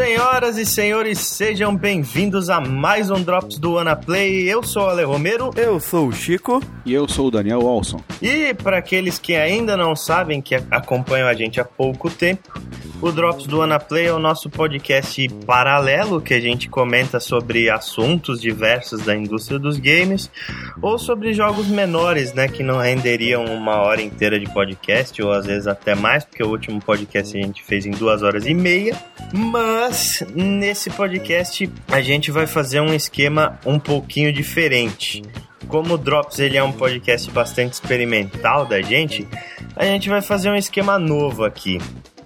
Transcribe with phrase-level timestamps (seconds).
[0.00, 4.48] Senhoras e senhores, sejam bem-vindos a mais um Drops do Anaplay.
[4.48, 5.50] Eu sou o Ale Romero.
[5.54, 6.62] Eu sou o Chico.
[6.86, 8.00] E eu sou o Daniel Olson.
[8.22, 12.50] E para aqueles que ainda não sabem, que acompanham a gente há pouco tempo,
[13.02, 18.40] o Drops do Anaplay é o nosso podcast paralelo que a gente comenta sobre assuntos
[18.40, 20.30] diversos da indústria dos games
[20.82, 25.46] ou sobre jogos menores, né, que não renderiam uma hora inteira de podcast ou às
[25.46, 28.94] vezes até mais, porque o último podcast a gente fez em duas horas e meia.
[29.32, 35.22] Mas nesse podcast a gente vai fazer um esquema um pouquinho diferente.
[35.68, 39.26] Como o Drops ele é um podcast bastante experimental da gente,
[39.74, 41.78] a gente vai fazer um esquema novo aqui.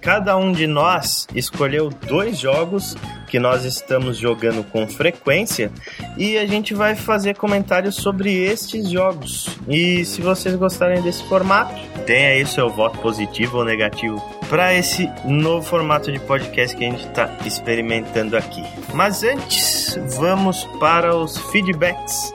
[0.05, 2.95] Cada um de nós escolheu dois jogos
[3.27, 5.71] que nós estamos jogando com frequência
[6.15, 9.57] e a gente vai fazer comentários sobre estes jogos.
[9.67, 11.73] E se vocês gostarem desse formato,
[12.05, 16.91] deem aí seu voto positivo ou negativo para esse novo formato de podcast que a
[16.91, 18.63] gente está experimentando aqui.
[18.93, 22.31] Mas antes, vamos para os feedbacks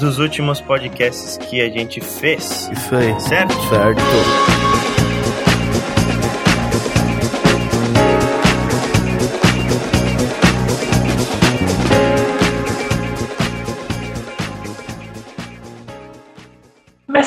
[0.00, 2.68] dos últimos podcasts que a gente fez.
[2.72, 3.20] Isso aí.
[3.20, 3.54] Certo?
[3.68, 4.71] Certo.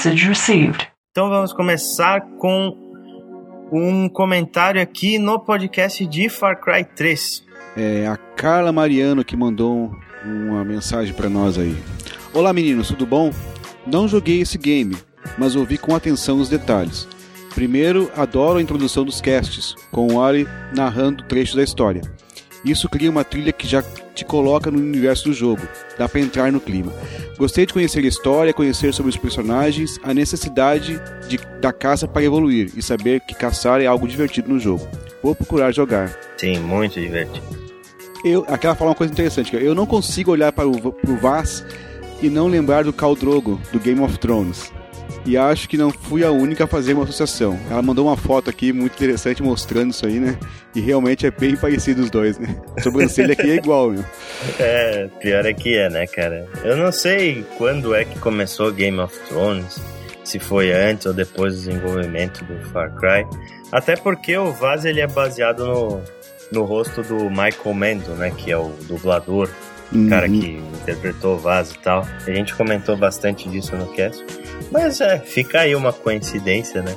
[0.05, 0.87] Message received.
[1.09, 2.77] Então vamos começar com
[3.71, 7.43] um comentário aqui no podcast de Far Cry 3.
[7.75, 9.91] É a Carla Mariano que mandou
[10.23, 11.75] uma mensagem para nós aí.
[12.35, 13.31] Olá meninos, tudo bom?
[13.87, 14.95] Não joguei esse game,
[15.39, 17.07] mas ouvi com atenção os detalhes.
[17.55, 22.03] Primeiro, adoro a introdução dos casts, com o Ari narrando trechos da história.
[22.65, 23.83] Isso cria uma trilha que já
[24.15, 25.61] te coloca no universo do jogo,
[25.97, 26.91] dá para entrar no clima.
[27.37, 32.23] Gostei de conhecer a história, conhecer sobre os personagens, a necessidade de, da caça para
[32.23, 34.87] evoluir e saber que caçar é algo divertido no jogo.
[35.21, 36.11] Vou procurar jogar.
[36.37, 37.45] Sim, muito divertido.
[38.23, 41.17] Eu, aqui ela fala uma coisa interessante, eu não consigo olhar para o, para o
[41.17, 41.63] Vaz
[42.19, 44.71] e não lembrar do Khal Drogo, do Game of Thrones.
[45.25, 47.59] E acho que não fui a única a fazer uma associação.
[47.69, 50.37] Ela mandou uma foto aqui muito interessante mostrando isso aí, né?
[50.75, 52.55] E realmente é bem parecido os dois, né?
[52.77, 54.05] A sobrancelha aqui é igual, meu.
[54.59, 56.47] É, pior é que é, né, cara?
[56.63, 59.81] Eu não sei quando é que começou Game of Thrones,
[60.23, 63.25] se foi antes ou depois do desenvolvimento do Far Cry.
[63.71, 66.01] Até porque o Vaz ele é baseado no,
[66.51, 68.31] no rosto do Michael Mendo, né?
[68.35, 69.49] Que é o dublador,
[69.93, 70.39] o cara Uhum.
[70.39, 72.05] que interpretou o Vaz e tal.
[72.27, 74.23] A gente comentou bastante disso no cast.
[74.71, 76.95] Mas é, fica aí uma coincidência, né?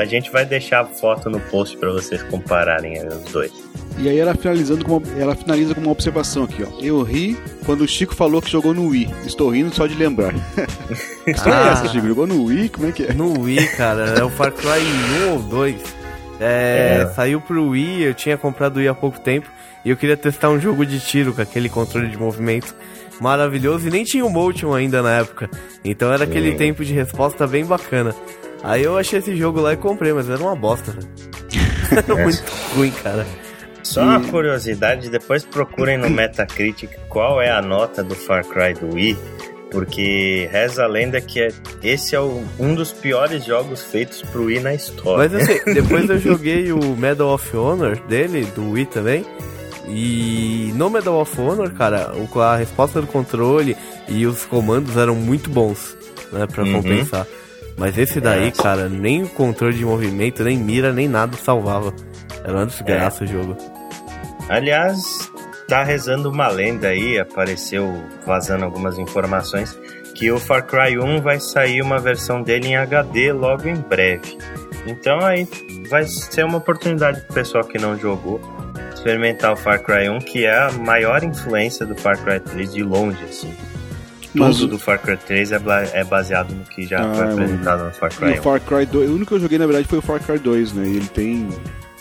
[0.00, 3.52] A gente vai deixar a foto no post para vocês compararem os dois.
[3.98, 6.80] E aí ela finalizando com uma, ela finaliza com uma observação aqui, ó.
[6.80, 9.08] Eu ri quando o Chico falou que jogou no Wii.
[9.26, 10.32] Estou rindo só de lembrar.
[11.24, 11.72] que história é Ah.
[11.72, 12.06] essa, Chico?
[12.06, 12.68] Jogou no Wii?
[12.68, 13.12] Como é que é?
[13.12, 14.80] No Wii, cara, é o Far Cry
[15.26, 15.76] 1 ou 2.
[16.40, 17.06] É, É.
[17.14, 19.48] Saiu pro Wii, eu tinha comprado o Wii há pouco tempo
[19.84, 22.74] e eu queria testar um jogo de tiro com aquele controle de movimento
[23.20, 25.50] maravilhoso e nem tinha o motion ainda na época.
[25.84, 26.56] Então era aquele Sim.
[26.56, 28.14] tempo de resposta bem bacana.
[28.62, 31.08] Aí eu achei esse jogo lá e comprei, mas era uma bosta, velho.
[31.90, 32.44] Era muito
[32.76, 33.26] ruim, cara.
[33.82, 38.94] Só uma curiosidade, depois procurem no Metacritic qual é a nota do Far Cry do
[38.94, 39.16] Wii,
[39.70, 41.48] porque reza a lenda que é-
[41.82, 45.30] esse é o- um dos piores jogos feitos pro Wii na história.
[45.30, 49.24] Mas assim, depois eu joguei o Medal of Honor dele, do Wii também.
[49.88, 53.76] E no Medal of Honor, cara, a resposta do controle
[54.08, 55.96] e os comandos eram muito bons,
[56.32, 56.74] né, pra Uhum.
[56.74, 57.26] compensar.
[57.76, 58.50] Mas esse daí, É.
[58.50, 61.92] cara, nem o controle de movimento, nem mira, nem nada salvava.
[62.44, 63.56] Era uma desgraça o jogo.
[64.48, 65.30] Aliás,
[65.68, 69.78] tá rezando uma lenda aí, apareceu vazando algumas informações,
[70.14, 74.36] que o Far Cry 1 vai sair uma versão dele em HD logo em breve.
[74.86, 75.46] Então aí
[75.88, 78.40] vai ser uma oportunidade pro pessoal que não jogou
[78.98, 82.82] experimentar o Far Cry 1, que é a maior influência do Far Cry 3 de
[82.82, 83.54] longe, assim.
[84.34, 85.60] Mas Tudo o- do Far Cry 3 é,
[85.94, 88.42] é baseado no que já Ah, foi é, apresentado no Far E Cry o 1.
[88.42, 90.72] Far Cry 2, o único que eu joguei na verdade foi o Far Cry 2,
[90.74, 90.86] né?
[90.86, 91.48] E ele tem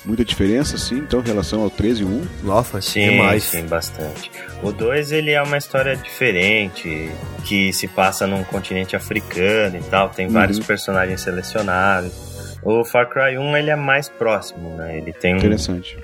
[0.04, 2.22] muita diferença, assim, então, em relação ao 13 e 1.
[2.44, 3.44] Nossa, Sim, demais.
[3.44, 4.30] sim, bastante.
[4.62, 7.10] O 2 ele é uma história diferente,
[7.46, 10.64] que se passa num continente africano e tal, tem vários Uhum.
[10.66, 12.58] personagens selecionados.
[12.64, 14.98] O Far Cry 1 ele é mais próximo, né?
[14.98, 15.98] Ele tem um, Interessante.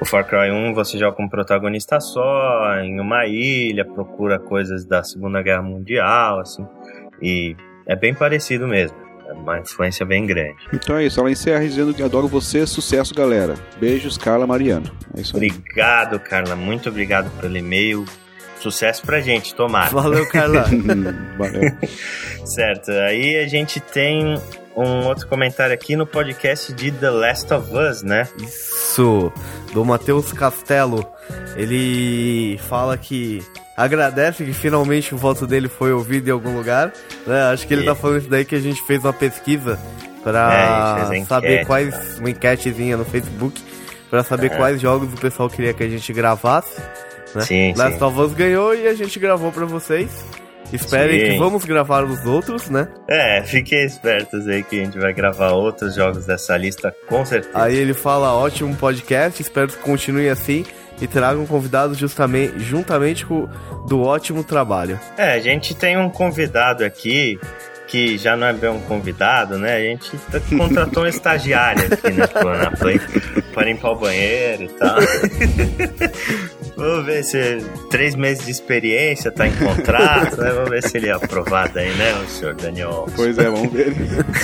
[0.00, 4.84] O Far Cry 1 você joga com um protagonista só, em uma ilha, procura coisas
[4.84, 6.66] da Segunda Guerra Mundial, assim.
[7.20, 7.54] E
[7.86, 8.96] é bem parecido mesmo.
[9.28, 10.56] É uma influência bem grande.
[10.72, 13.54] Então é isso, ela encerra dizendo que adoro você, sucesso, galera.
[13.78, 14.90] Beijos, Carla Mariano.
[15.16, 15.50] É isso aí.
[15.50, 16.56] Obrigado, Carla.
[16.56, 18.04] Muito obrigado pelo e-mail.
[18.58, 19.90] Sucesso pra gente, tomara.
[19.90, 20.64] Valeu, Carla.
[21.38, 21.62] Valeu.
[22.44, 24.34] Certo, aí a gente tem
[24.76, 28.28] um outro comentário aqui no podcast de The Last of Us, né?
[28.40, 29.32] Isso,
[29.72, 31.06] do Matheus Castelo.
[31.56, 33.42] Ele fala que
[33.76, 36.92] agradece que finalmente o voto dele foi ouvido em algum lugar.
[37.26, 37.42] Né?
[37.52, 39.78] Acho que ele E- tá falando isso daí que a gente fez uma pesquisa
[40.22, 40.52] pra
[41.10, 42.18] É, saber enquete, quais.
[42.18, 43.60] Uma enquetezinha no Facebook
[44.08, 46.80] pra saber quais jogos o pessoal queria que a gente gravasse.
[47.34, 47.42] Né?
[47.42, 48.04] Sim, Last sim.
[48.04, 50.10] of Us ganhou e a gente gravou pra vocês.
[50.72, 51.32] Esperem Sim.
[51.32, 52.88] que vamos gravar os outros, né?
[53.08, 57.60] É, fiquem espertos aí que a gente vai gravar outros jogos dessa lista, com certeza.
[57.60, 60.64] Aí ele fala, ótimo podcast, espero que continue assim
[61.00, 63.48] e tragam convidados justamente, juntamente com
[63.88, 65.00] do ótimo trabalho.
[65.16, 67.38] É, a gente tem um convidado aqui
[67.88, 69.76] que já não é bem um convidado, né?
[69.76, 73.00] A gente tá- contratou um estagiário aqui, né, pro Anaplay,
[73.52, 74.96] para limpar o banheiro e tal.
[76.76, 77.58] Vamos ver se
[77.90, 80.50] três meses de experiência tá em contrato, né?
[80.50, 83.06] Vamos ver se ele é aprovado aí, né, o senhor Daniel?
[83.14, 83.94] Pois é, vamos ver.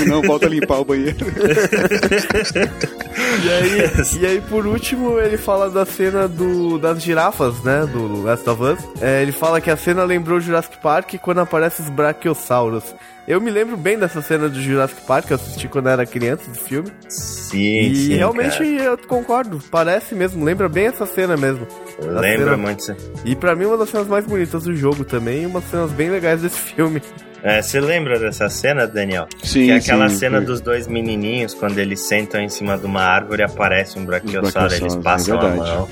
[0.07, 1.17] Não volta a limpar o banheiro.
[3.43, 8.23] E aí, e aí por último, ele fala da cena do, das girafas, né, do
[8.23, 8.79] Last of Us.
[9.01, 12.95] É, ele fala que a cena lembrou Jurassic Park quando aparecem os brachiosauros.
[13.27, 16.57] Eu me lembro bem dessa cena do Jurassic Park, eu assisti quando era criança do
[16.57, 16.89] filme.
[17.09, 18.69] Sim, e sim, realmente cara.
[18.69, 21.67] eu concordo, parece mesmo, lembra bem essa cena mesmo.
[22.01, 22.97] Lembra cena- muito.
[23.25, 25.91] E pra mim uma das cenas mais bonitas do jogo também, e uma das cenas
[25.91, 27.03] bem legais desse filme.
[27.43, 29.27] É, você lembra dessa cena, Daniel?
[29.43, 30.47] Sim, que é aquela sim, cena foi.
[30.47, 34.73] dos dois menininhos, quando eles sentam em cima de uma árvore e aparece um brachiosauro,
[34.75, 35.89] eles brachiosauros, passam é a mão.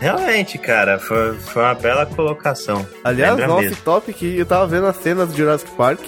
[0.00, 2.86] Realmente, cara, foi, foi uma bela colocação.
[3.02, 3.76] Aliás, Lembra off mesmo.
[3.84, 6.00] topic, eu tava vendo as cenas do Jurassic Park,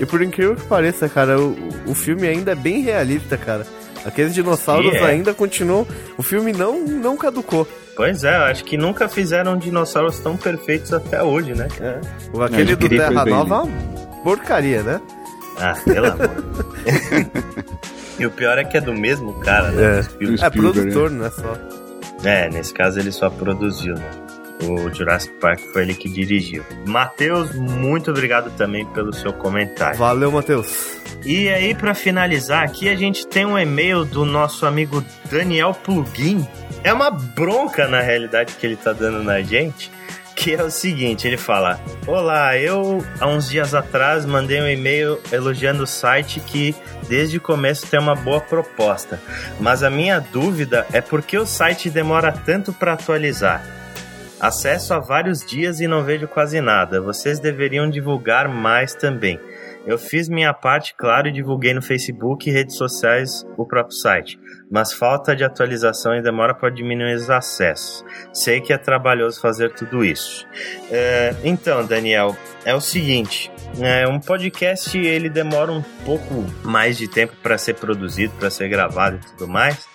[0.00, 1.54] e por incrível que pareça, cara, o,
[1.86, 3.66] o filme ainda é bem realista, cara.
[4.04, 5.04] Aqueles dinossauros Sim, é.
[5.06, 5.86] ainda continuam.
[6.18, 7.66] O filme não, não caducou.
[7.96, 11.68] Pois é, eu acho que nunca fizeram dinossauros tão perfeitos até hoje, né?
[12.32, 15.00] O- Aquele É, do Terra Nova é uma porcaria, né?
[15.58, 16.44] Ah, pelo amor.
[18.18, 19.96] e o pior é que é do mesmo cara, né?
[19.96, 19.98] É.
[20.00, 21.56] É Spielberg, produtor, não é só.
[22.24, 24.10] É, nesse caso ele só produziu, né?
[24.62, 26.64] O Jurassic Park foi ele que dirigiu.
[26.86, 29.98] Matheus, muito obrigado também pelo seu comentário.
[29.98, 30.98] Valeu, Matheus.
[31.24, 36.46] E aí, pra finalizar aqui, a gente tem um e-mail do nosso amigo Daniel Plugin.
[36.82, 39.90] É uma bronca, na realidade, que ele tá dando na gente.
[40.44, 45.18] Que é o seguinte, ele fala: Olá, eu há uns dias atrás mandei um e-mail
[45.32, 46.74] elogiando o site que
[47.08, 49.18] desde o começo tem uma boa proposta.
[49.58, 53.66] Mas a minha dúvida é por que o site demora tanto para atualizar.
[54.38, 57.00] Acesso há vários dias e não vejo quase nada.
[57.00, 59.40] Vocês deveriam divulgar mais também.
[59.86, 64.38] Eu fiz minha parte, claro, e divulguei no Facebook e redes sociais o próprio site,
[64.70, 68.04] mas falta de atualização e demora para diminuir os acessos.
[68.32, 70.46] Sei que é trabalhoso fazer tudo isso.
[70.90, 73.50] É, então, Daniel, é o seguinte:
[73.80, 78.68] é, um podcast ele demora um pouco mais de tempo para ser produzido, para ser
[78.68, 79.86] gravado e tudo mais.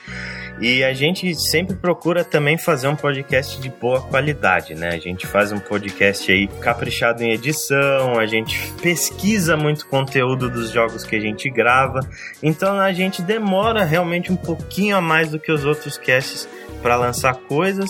[0.62, 4.90] E a gente sempre procura também fazer um podcast de boa qualidade, né?
[4.90, 10.70] A gente faz um podcast aí caprichado em edição, a gente pesquisa muito conteúdo dos
[10.70, 12.02] jogos que a gente grava.
[12.44, 16.48] Então a gente demora realmente um pouquinho a mais do que os outros casts
[16.82, 17.90] para lançar coisas.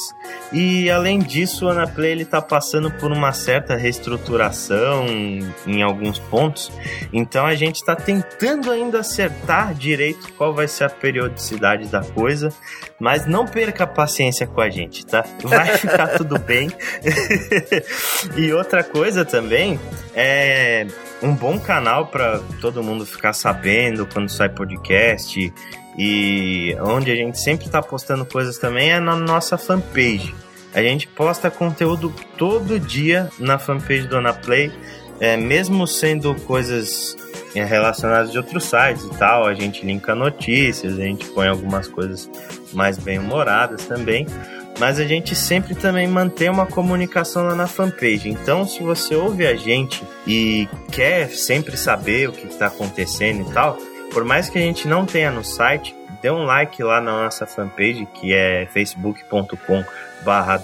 [0.51, 5.05] E além disso, o Anaplay ele tá passando por uma certa reestruturação
[5.65, 6.71] em alguns pontos.
[7.13, 12.49] Então a gente está tentando ainda acertar direito qual vai ser a periodicidade da coisa,
[12.99, 15.25] mas não perca a paciência com a gente, tá?
[15.43, 16.69] Vai ficar tudo bem.
[18.35, 19.79] e outra coisa também
[20.13, 20.85] é
[21.21, 25.53] um bom canal para todo mundo ficar sabendo quando sai podcast
[25.97, 30.33] e onde a gente sempre está postando coisas também é na nossa fanpage.
[30.73, 34.71] A gente posta conteúdo todo dia na fanpage do Anaplay,
[35.19, 37.17] é, mesmo sendo coisas
[37.55, 41.87] é, relacionadas de outros sites e tal, a gente linka notícias, a gente põe algumas
[41.87, 42.29] coisas
[42.73, 44.27] mais bem humoradas também.
[44.79, 48.29] Mas a gente sempre também mantém uma comunicação lá na fanpage.
[48.29, 53.53] Então, se você ouve a gente e quer sempre saber o que está acontecendo e
[53.53, 53.77] tal,
[54.13, 57.45] por mais que a gente não tenha no site, dê um like lá na nossa
[57.45, 59.83] fanpage, que é facebook.com
[60.23, 60.63] barra.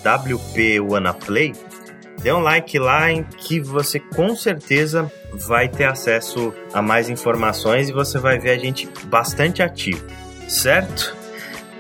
[2.22, 7.89] Dê um like lá em que você com certeza vai ter acesso a mais informações
[7.89, 10.04] e você vai ver a gente bastante ativo,
[10.48, 11.15] certo?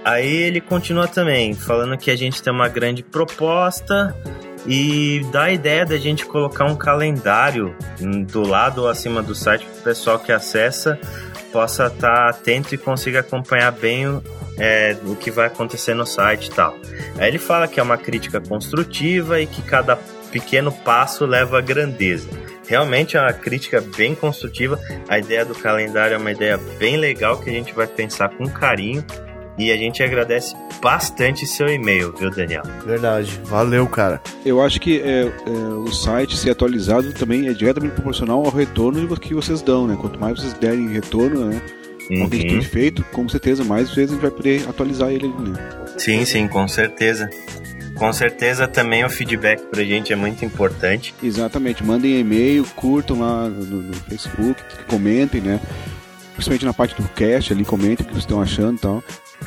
[0.03, 4.15] Aí ele continua também falando que a gente tem uma grande proposta
[4.67, 7.75] e dá a ideia da gente colocar um calendário
[8.27, 10.99] do lado ou acima do site para o pessoal que acessa
[11.51, 14.21] possa estar atento e consiga acompanhar bem o,
[14.57, 16.75] é, o que vai acontecer no site e tal.
[17.17, 19.97] Aí ele fala que é uma crítica construtiva e que cada
[20.31, 22.27] pequeno passo leva à grandeza.
[22.67, 24.79] Realmente é uma crítica bem construtiva.
[25.07, 28.49] A ideia do calendário é uma ideia bem legal que a gente vai pensar com
[28.49, 29.03] carinho.
[29.57, 32.63] E a gente agradece bastante seu e-mail, viu, Daniel?
[32.85, 33.39] Verdade.
[33.45, 34.21] Valeu, cara.
[34.45, 39.07] Eu acho que é, é, o site ser atualizado também é diretamente proporcional ao retorno
[39.17, 39.97] que vocês dão, né?
[39.99, 41.61] Quanto mais vocês derem retorno, né?
[42.11, 42.29] Uhum.
[42.29, 45.29] Que a gente tem feito, com certeza, mais vezes a gente vai poder atualizar ele,
[45.29, 45.53] né?
[45.97, 47.29] Sim, sim, com certeza.
[47.95, 51.15] Com certeza também o feedback pra gente é muito importante.
[51.23, 55.59] Exatamente, mandem e-mail, curtam lá no, no Facebook, comentem, né?
[56.33, 59.03] Principalmente na parte do cast ali, comentem o que vocês estão achando e tal.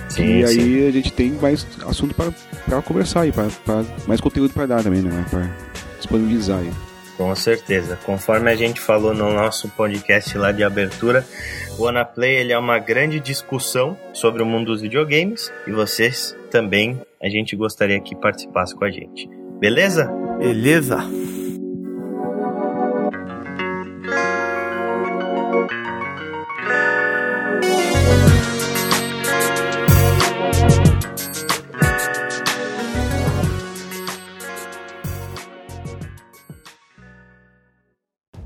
[0.08, 0.88] Sim, e aí sim.
[0.88, 5.02] a gente tem mais assunto para conversar aí, pra, pra, mais conteúdo para dar também,
[5.02, 5.24] né?
[5.30, 5.50] Para
[5.98, 6.70] disponibilizar aí.
[7.18, 7.98] Com certeza.
[8.06, 11.26] Conforme a gente falou no nosso podcast lá de abertura,
[11.76, 16.98] o Anaplay ele é uma grande discussão sobre o mundo dos videogames e vocês também
[17.22, 19.28] a gente gostaria que participasse com a gente.
[19.58, 20.10] Beleza?
[20.38, 20.98] Beleza.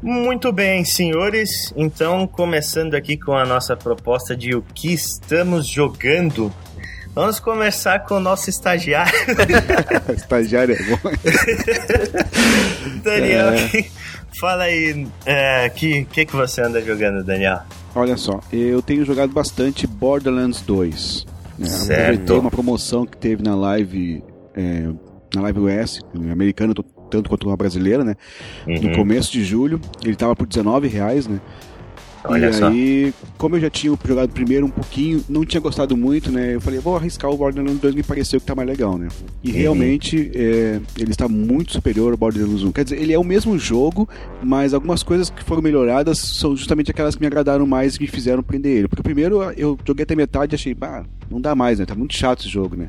[0.02, 1.72] Muito bem, senhores.
[1.76, 6.52] Então, começando aqui com a nossa proposta de o que estamos jogando.
[7.14, 9.12] Vamos começar com o nosso estagiário.
[10.16, 10.96] estagiário é bom.
[13.04, 13.84] Daniel, é...
[14.40, 17.60] fala aí, o é, que, que, que você anda jogando, Daniel?
[17.94, 21.26] Olha só, eu tenho jogado bastante Borderlands 2.
[21.58, 21.68] Né?
[21.68, 24.88] Aproveitei uma promoção que teve na live, é,
[25.34, 26.72] na live US, americana,
[27.10, 28.16] tanto quanto uma brasileira, né?
[28.66, 28.80] Uhum.
[28.80, 29.78] No começo de julho.
[30.02, 31.38] Ele tava por 19 reais, né?
[32.24, 32.68] Olha e só.
[32.68, 36.54] aí, como eu já tinha jogado primeiro um pouquinho, não tinha gostado muito, né?
[36.54, 39.08] Eu falei, vou arriscar o Borderlands 2, me pareceu que tá mais legal, né?
[39.42, 39.56] E uhum.
[39.56, 42.72] realmente, é, ele está muito superior ao Borderlands 1.
[42.72, 44.08] Quer dizer, ele é o mesmo jogo,
[44.42, 48.06] mas algumas coisas que foram melhoradas são justamente aquelas que me agradaram mais e me
[48.06, 48.88] fizeram prender ele.
[48.88, 51.86] Porque o primeiro eu joguei até metade e achei, bah, não dá mais, né?
[51.86, 52.88] Tá muito chato esse jogo, né?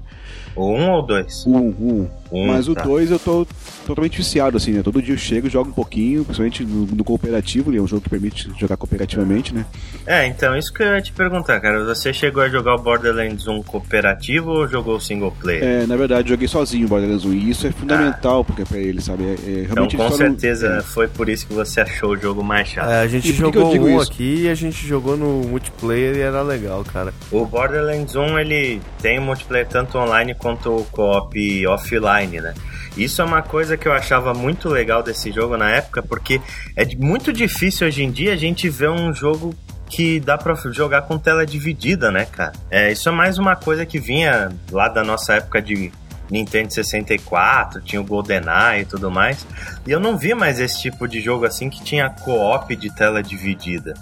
[0.55, 1.45] O um ou dois?
[1.47, 2.07] Um, um.
[2.31, 2.83] um Mas o tá.
[2.83, 3.45] dois eu tô
[3.85, 4.83] totalmente viciado, assim, né?
[4.83, 8.01] Todo dia eu chego, jogo um pouquinho, principalmente no, no cooperativo, ele é um jogo
[8.03, 9.65] que permite jogar cooperativamente, né?
[10.05, 11.83] É, então, isso que eu ia te perguntar, cara.
[11.85, 15.63] Você chegou a jogar o Borderlands 1 cooperativo ou jogou single player?
[15.63, 18.43] É, na verdade, joguei sozinho o Borderlands 1, e isso é fundamental ah.
[18.43, 19.23] porque pra ele, sabe?
[19.23, 20.77] É, é, realmente então, com certeza não...
[20.77, 20.81] É.
[20.81, 22.89] foi por isso que você achou o jogo mais chato.
[22.89, 24.11] É, a gente e jogou um isso?
[24.11, 27.13] aqui e a gente jogou no multiplayer e era legal, cara.
[27.31, 32.53] O Borderlands 1, ele tem multiplayer tanto online quanto co-op offline, né?
[32.95, 36.39] Isso é uma coisa que eu achava muito legal desse jogo na época, porque
[36.75, 39.55] é muito difícil hoje em dia a gente ver um jogo
[39.89, 42.53] que dá pra jogar com tela dividida, né, cara?
[42.69, 45.91] É, isso é mais uma coisa que vinha lá da nossa época de
[46.29, 49.45] Nintendo 64, tinha o GoldenEye e tudo mais.
[49.85, 53.21] E eu não vi mais esse tipo de jogo assim que tinha co-op de tela
[53.21, 53.93] dividida.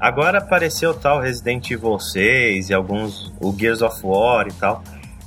[0.00, 4.82] Agora apareceu tal Resident Evil 6 e alguns o Gears of War e tal.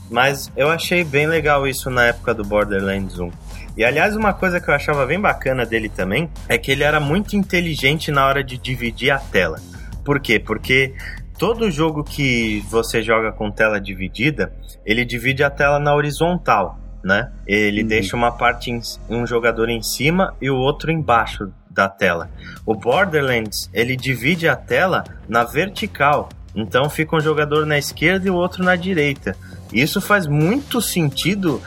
[0.09, 3.31] Mas eu achei bem legal isso na época do Borderlands 1.
[3.77, 6.99] E aliás, uma coisa que eu achava bem bacana dele também é que ele era
[6.99, 9.59] muito inteligente na hora de dividir a tela.
[10.03, 10.39] Por quê?
[10.39, 10.93] Porque
[11.37, 14.53] todo jogo que você joga com tela dividida,
[14.85, 17.31] ele divide a tela na horizontal, né?
[17.47, 17.87] Ele uhum.
[17.87, 22.29] deixa uma parte em, um jogador em cima e o outro embaixo da tela.
[22.65, 26.29] O Borderlands, ele divide a tela na vertical.
[26.55, 29.35] Então fica um jogador na esquerda e o outro na direita.
[29.71, 31.61] Isso faz muito sentido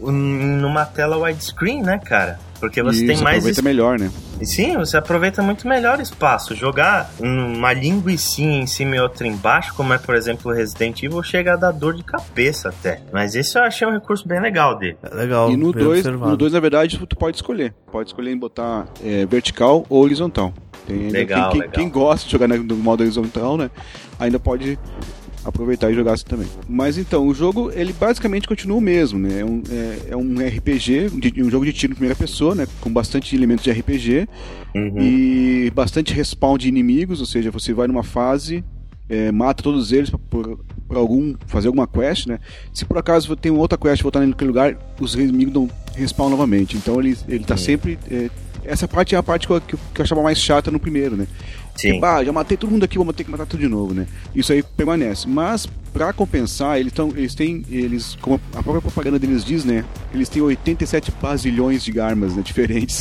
[0.00, 2.38] numa tela widescreen, né, cara?
[2.58, 3.38] Porque você tem mais.
[3.38, 3.64] aproveita es...
[3.64, 4.10] melhor, né?
[4.42, 6.54] Sim, você aproveita muito melhor espaço.
[6.54, 11.22] Jogar uma linguicinha em cima e outra embaixo, como é, por exemplo, o Resident Evil,
[11.22, 13.00] chega a dar dor de cabeça até.
[13.12, 14.96] Mas isso eu achei um recurso bem legal dele.
[15.02, 15.50] É legal.
[15.50, 17.74] E no 2, no dois, na verdade, tu pode escolher.
[17.90, 20.52] Pode escolher em botar é, vertical ou horizontal.
[20.86, 21.74] Tem, legal, quem, legal.
[21.74, 23.70] quem gosta de jogar no modo horizontal, né?
[24.18, 24.78] Ainda pode
[25.48, 26.46] aproveitar e jogar assim também.
[26.68, 29.40] Mas então, o jogo, ele basicamente continua o mesmo, né?
[29.40, 31.10] É um, é, é um RPG,
[31.42, 32.66] um jogo de tiro em primeira pessoa, né?
[32.80, 34.28] Com bastante elementos de RPG
[34.74, 35.00] uhum.
[35.00, 38.64] e bastante respawn de inimigos, ou seja, você vai numa fase,
[39.08, 42.38] é, mata todos eles por, por algum fazer alguma quest, né?
[42.72, 46.76] Se por acaso tem uma outra quest voltar naquele lugar, os inimigos dão respawn novamente.
[46.76, 47.58] Então ele ele tá uhum.
[47.58, 48.30] sempre é,
[48.64, 51.26] essa parte é a parte que eu, que eu achava mais chata no primeiro, né?
[51.78, 52.00] Sim.
[52.00, 54.06] bah, já matei todo mundo aqui, vou ter que matar tudo de novo, né?
[54.34, 55.28] Isso aí permanece.
[55.28, 59.84] Mas, para compensar, eles, tão, eles têm, eles, como a própria propaganda deles diz, né?
[60.12, 62.98] Eles têm 87 bazilhões de armas né, diferentes.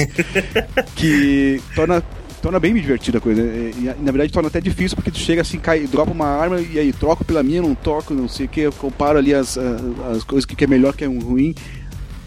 [0.95, 2.03] que torna
[2.39, 3.41] torna bem divertida a coisa.
[3.41, 3.71] Né?
[3.75, 6.77] E, na verdade torna até difícil, porque tu chega assim, cai, dropa uma arma e
[6.77, 9.81] aí troco pela minha, não toco, não sei o que, eu comparo ali as, as,
[10.17, 11.55] as coisas que é melhor, que é ruim.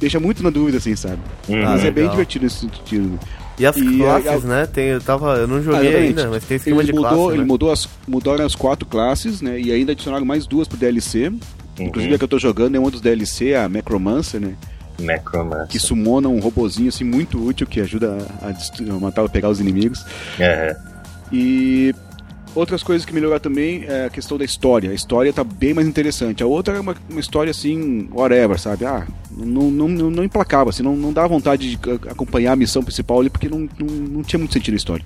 [0.00, 1.20] Deixa muito na dúvida, assim, sabe?
[1.48, 3.18] Uhum, Mas é bem divertido esse sentido.
[3.60, 4.66] E as E classes, a- né?
[4.66, 7.30] Tem, eu, tava, eu não joguei ainda, mas tem esquema ele de mudou, classe.
[7.32, 7.44] ele né?
[7.44, 9.60] mudou as, mudaram as quatro classes, né?
[9.60, 11.30] E ainda adicionaram mais duas pro DLC.
[11.78, 14.54] Inclusive a que eu tô jogando é uma dos DLC, a Necromancer, né?
[14.98, 15.68] Necromancer.
[15.68, 19.60] Que sumona um robozinho assim muito útil que ajuda a, a matar, a pegar os
[19.60, 20.04] inimigos.
[20.38, 20.76] É.
[21.32, 21.94] E
[22.54, 24.90] outras coisas que melhoraram também é a questão da história.
[24.90, 26.42] A história tá bem mais interessante.
[26.42, 28.84] A outra é uma, uma história assim, whatever, sabe?
[28.84, 31.78] Ah, não, não, não, não emplacava, assim, não, não dava vontade de
[32.08, 35.04] acompanhar a missão principal ali porque não, não, não tinha muito sentido a história.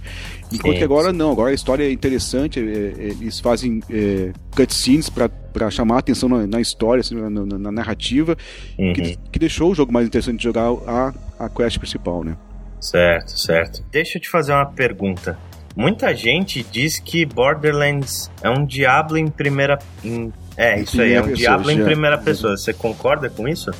[0.52, 5.08] Enquanto que agora não, agora a história é interessante, é, é, eles fazem é, cutscenes
[5.08, 8.36] pra, pra chamar a atenção na, na história, assim, na, na- na narrativa,
[8.78, 8.92] Uhum.
[8.92, 12.36] que, que deixou o jogo mais interessante de jogar a, a quest principal, né?
[12.80, 13.82] Certo, certo.
[13.90, 15.38] Deixa eu te fazer uma pergunta.
[15.76, 19.78] Muita gente diz que Borderlands é um Diablo em primeira.
[20.04, 21.84] em- É, isso aí, é um pessoa, Diablo em já.
[21.84, 22.56] primeira pessoa.
[22.56, 23.70] Você concorda com isso?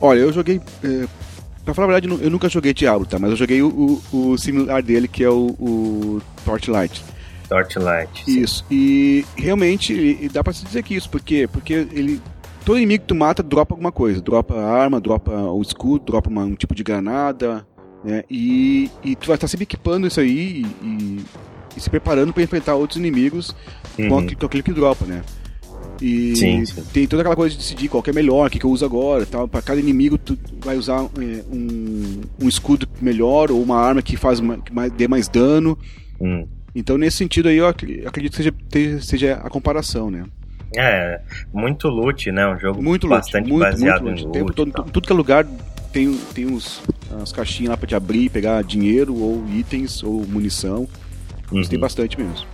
[0.00, 0.60] Olha, eu joguei.
[0.84, 1.04] É,
[1.64, 3.18] pra falar a verdade, eu nu- eu nunca joguei Diablo, tá?
[3.18, 7.02] Mas eu joguei o, o, o similar dele, que é o, o Torchlight.
[7.48, 8.24] Torchlight.
[8.24, 8.40] sim.
[8.40, 8.64] Isso.
[8.70, 11.48] E realmente e- dá pra se dizer que isso, por quê?
[11.50, 12.20] Porque ele.
[12.64, 14.20] Todo inimigo que tu mata dropa alguma coisa.
[14.20, 17.64] Dropa arma, dropa o escudo, dropa uma- um tipo de granada,
[18.06, 18.24] né?
[18.30, 20.86] E, e tu vai estar sempre equipando isso aí e,
[21.76, 23.54] e- se preparando pra enfrentar outros inimigos
[23.96, 24.18] com, Uhum.
[24.20, 25.20] aquilo, com aquilo que dropa, né?
[26.00, 26.82] E Sim, sim.
[26.92, 28.84] tem toda aquela coisa de decidir qual que é melhor, o que, que eu uso
[28.84, 29.46] agora tal.
[29.48, 34.16] Pra cada inimigo tu vai usar é, um, um escudo melhor ou uma arma que
[34.16, 35.78] faz uma, que mais, dê mais dano.
[36.20, 36.46] Hum.
[36.74, 40.24] Então, nesse sentido aí, eu ac- acredito que seja, seja a comparação, né?
[40.76, 41.20] É,
[41.52, 42.46] muito loot, né?
[42.46, 44.24] Um jogo Muito loot, bastante muito, baseado muito loot.
[44.24, 44.72] em O tempo loot.
[44.72, 45.46] todo, tudo que é lugar
[45.96, 46.82] tem, tem os,
[47.22, 50.86] as caixinhas lá pra te abrir, pegar dinheiro ou itens ou munição.
[51.50, 51.80] Isso tem Uhum.
[51.80, 52.46] bastante mesmo.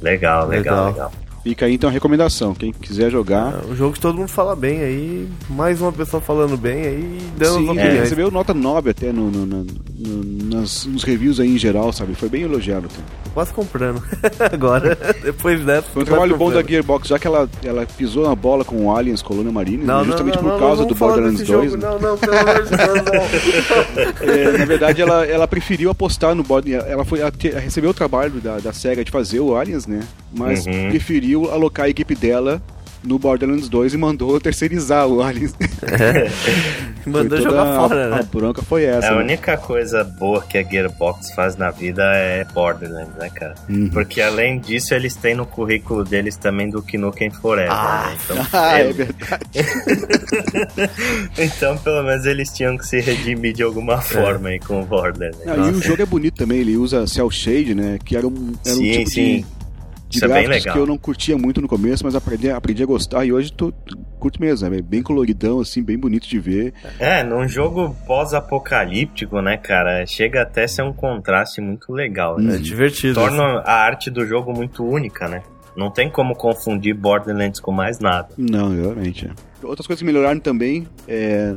[0.00, 0.86] Legal, legal, Legal.
[0.92, 1.12] legal.
[1.44, 2.54] Fica aí então a recomendação.
[2.54, 3.62] Quem quiser jogar.
[3.68, 7.18] É um jogo que todo mundo fala bem aí, mais uma pessoa falando bem aí,
[7.36, 8.00] dando Sim, opiniões.
[8.00, 12.14] recebeu nota 9 até no, no- no- no- nas, nos reviews aí em geral, sabe?
[12.14, 12.88] Foi bem elogiado.
[13.34, 14.02] Quase comprando.
[14.52, 15.82] Agora, depois dessa.
[15.92, 16.68] Foi um trabalho bom da comprando.
[16.70, 19.98] Gearbox, já que ela, ela pisou na bola com o Aliens Colônia Marine, Não, né,
[20.00, 21.72] não, justamente não, por não, causa não do Borderlands desse 2.
[21.72, 21.82] jogo.
[21.82, 21.88] né?
[21.90, 24.24] Não, não, pelo amor de Deus, não.
[24.34, 26.90] É, na verdade, ela, ela preferiu apostar no Borderlands.
[26.90, 30.00] Ela foi ela te- recebeu o trabalho da, da SEGA de fazer o Aliens, né?
[30.36, 30.88] Mas Uhum.
[30.90, 32.60] preferiu alocar a equipe dela
[33.02, 35.54] no Borderlands 2 e mandou terceirizar o Aliens.
[37.06, 38.28] Mandou Foi toda jogar a- fora, A né?
[38.32, 39.08] bronca foi essa.
[39.08, 39.18] A né?
[39.20, 43.54] única coisa boa que a Gearbox faz na vida é Borderlands, né, cara?
[43.68, 43.90] Uhum.
[43.90, 48.06] Porque além disso, eles têm no currículo deles também do Nukem Forever, Ah.
[48.08, 48.16] né?
[48.24, 49.44] Então, Ah, é é- verdade.
[51.38, 55.44] então, pelo menos eles tinham que se redimir de alguma forma aí com o Borderlands.
[55.44, 57.98] Não, e o jogo é bonito também, ele usa Cell Shade, né?
[58.02, 59.36] Que era um, era um Sim, tipo sim.
[59.40, 59.46] de,
[60.14, 60.74] de Isso é bem gráficos legal.
[60.74, 63.72] que eu não curtia muito no começo, mas aprendi, aprendi a gostar e hoje tô,
[64.18, 66.72] curto mesmo, é bem coloridão, assim, bem bonito de ver.
[66.98, 70.06] É, num jogo pós-apocalíptico, né, cara?
[70.06, 72.38] Chega até a ser um contraste muito legal.
[72.38, 72.54] né?
[72.56, 73.14] É divertido.
[73.14, 75.42] Torna a arte do jogo muito única, né?
[75.76, 78.28] Não tem como confundir Borderlands com mais nada.
[78.38, 79.26] Não, realmente.
[79.26, 79.30] É.
[79.64, 81.54] Outras coisas que melhoraram também, é,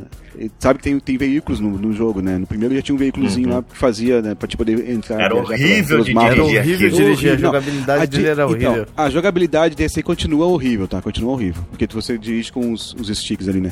[0.59, 2.37] sabe que tem, tem veículos no, no jogo, né?
[2.37, 3.55] No primeiro já tinha um veículozinho Uhum.
[3.55, 5.21] lá que fazia, né, pra te poder entrar.
[5.21, 6.31] Era horrível de mapas.
[6.31, 8.71] Era dirigir horrível dirigir, a jogabilidade A dele era horrível.
[8.83, 11.01] Então, a jogabilidade desse aí continua horrível, tá?
[11.01, 11.63] Continua horrível.
[11.69, 13.71] Porque você dirige com os, os sticks ali, né?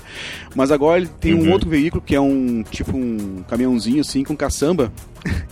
[0.56, 1.52] Mas agora ele tem um Uhum.
[1.52, 4.92] outro veículo que é um tipo um caminhãozinho assim com caçamba.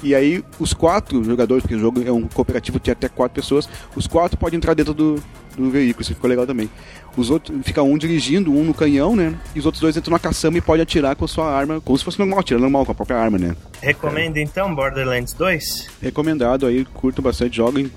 [0.03, 3.67] E aí os quatro jogadores, porque o jogo é um cooperativo, tem até quatro pessoas,
[3.95, 5.15] os quatro podem entrar dentro do,
[5.57, 6.69] do veículo, isso ficou legal também.
[7.15, 9.35] Os outros, fica um dirigindo, um no canhão, né?
[9.55, 11.97] E os outros dois entram na caçamba e podem atirar com a sua arma, como
[11.97, 13.55] se fosse normal, atirando normal com a própria arma, né?
[13.81, 15.89] Recomenda então Borderlands 2?
[16.01, 17.91] Recomendado aí, curtam bastante, joguem,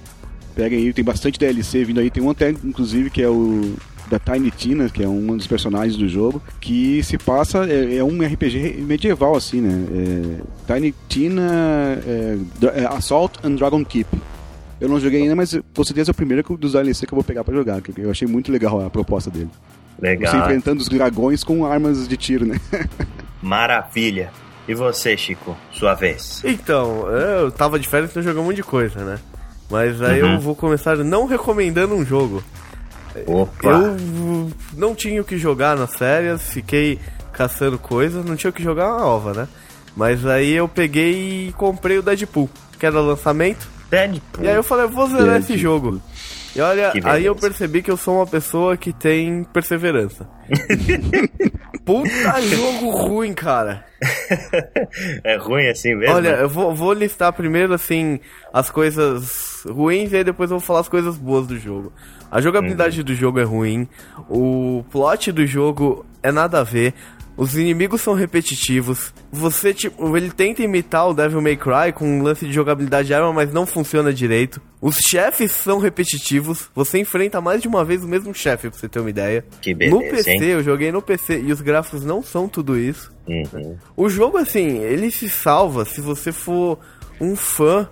[0.55, 3.75] peguem aí, tem bastante DLC vindo aí, tem um até, inclusive, que é o
[4.09, 8.05] da Tiny Tina, que é um dos personagens do jogo, que se passa, é, é
[8.05, 9.85] um RPG medieval, assim, né?
[10.69, 12.39] É, Tiny Tina é,
[12.75, 14.09] é, Assault and Dragon Keep.
[14.81, 17.17] Eu não joguei ainda, mas com certeza é o primeiro que- dos DLC que eu
[17.17, 19.49] vou pegar pra jogar, que eu achei muito legal a proposta dele.
[19.99, 20.37] Você Legal.
[20.41, 22.61] enfrentando os dragões com armas de tiro, né?
[23.43, 24.31] Maravilha.
[24.69, 25.57] E você, Chico?
[25.73, 26.43] Sua vez.
[26.45, 29.19] Então, eu tava de férias, então jogando um monte de coisa, né?
[29.71, 30.35] Mas aí Uhum.
[30.35, 32.43] eu vou começar não recomendando um jogo.
[33.27, 33.69] Opa!
[33.69, 36.99] Eu não tinha o que jogar nas férias, fiquei
[37.33, 39.49] caçando coisas, não tinha o que jogar uma ova, né?
[39.97, 43.67] Mas aí eu peguei e comprei o Deadpool, que era lançamento.
[43.91, 44.45] Deadpool.
[44.45, 45.59] E aí eu falei, vou zerar esse Deadpool.
[45.59, 46.03] jogo.
[46.57, 50.27] E olha, aí eu percebi que eu sou uma pessoa que tem perseverança.
[51.85, 53.85] Puta jogo ruim, cara.
[55.23, 56.15] é ruim assim mesmo?
[56.15, 58.19] Olha, eu vou, vou listar primeiro, assim,
[58.55, 61.93] as coisas ruins e aí depois eu vou falar as coisas boas do jogo.
[62.31, 63.87] A jogabilidade do jogo é ruim,
[64.29, 66.95] o plot do jogo é nada a ver,
[67.37, 69.13] Os inimigos são repetitivos.
[69.31, 73.15] Você, tipo, ele tenta imitar o Devil May Cry com um lance de jogabilidade de
[73.15, 74.61] arma, mas não funciona direito.
[74.81, 76.71] Os chefes são repetitivos.
[76.75, 79.45] Você enfrenta mais de uma vez o mesmo chefe, pra você ter uma ideia.
[79.61, 80.43] Que beleza, no PC, hein?
[80.43, 83.13] eu joguei no PC e os gráficos não são tudo isso.
[83.29, 83.77] Uhum.
[83.97, 86.79] O jogo, assim, ele se salva se você for
[87.21, 87.89] um fã,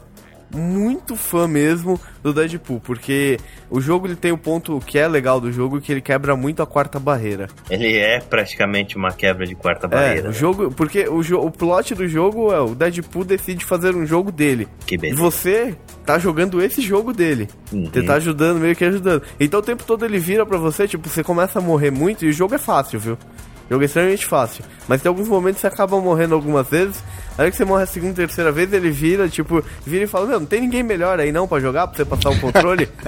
[0.55, 2.81] muito fã mesmo, do Deadpool.
[2.81, 3.38] Porque
[3.71, 6.62] o jogo ele tem o ponto que é legal do jogo, que ele quebra muito
[6.62, 7.49] a quarta barreira.
[7.69, 10.29] Ele é praticamente uma quebra de quarta É, barreira.
[10.29, 10.33] o né?
[10.33, 10.71] jogo.
[10.71, 14.69] Porque o, o plot do jogo é o Deadpool decide fazer um jogo dele.
[14.87, 15.21] Que E beleza.
[15.21, 15.75] você
[16.07, 17.49] tá jogando esse jogo dele.
[17.73, 17.90] Uhum.
[17.93, 19.23] Você tá ajudando, meio que ajudando.
[19.40, 22.29] Então o tempo todo ele vira pra você, tipo, você começa a morrer muito e
[22.29, 23.19] o jogo é fácil, viu?
[23.66, 24.64] O jogo é extremamente fácil.
[24.87, 27.03] Mas tem alguns momentos que você acaba morrendo algumas vezes.
[27.37, 30.38] Aí que você morre a segunda, terceira vez, ele vira, tipo, vira e fala, meu,
[30.38, 32.88] não tem ninguém melhor aí não pra jogar, pra você passar o controle?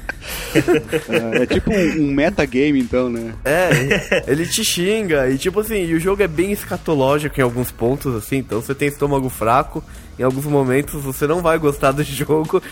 [0.57, 3.35] É, é tipo um, um metagame, então, né?
[3.45, 7.71] É, ele te xinga e tipo assim, e o jogo é bem escatológico em alguns
[7.71, 9.85] pontos, assim, então você tem estômago fraco,
[10.19, 12.63] em alguns momentos você não vai gostar do jogo.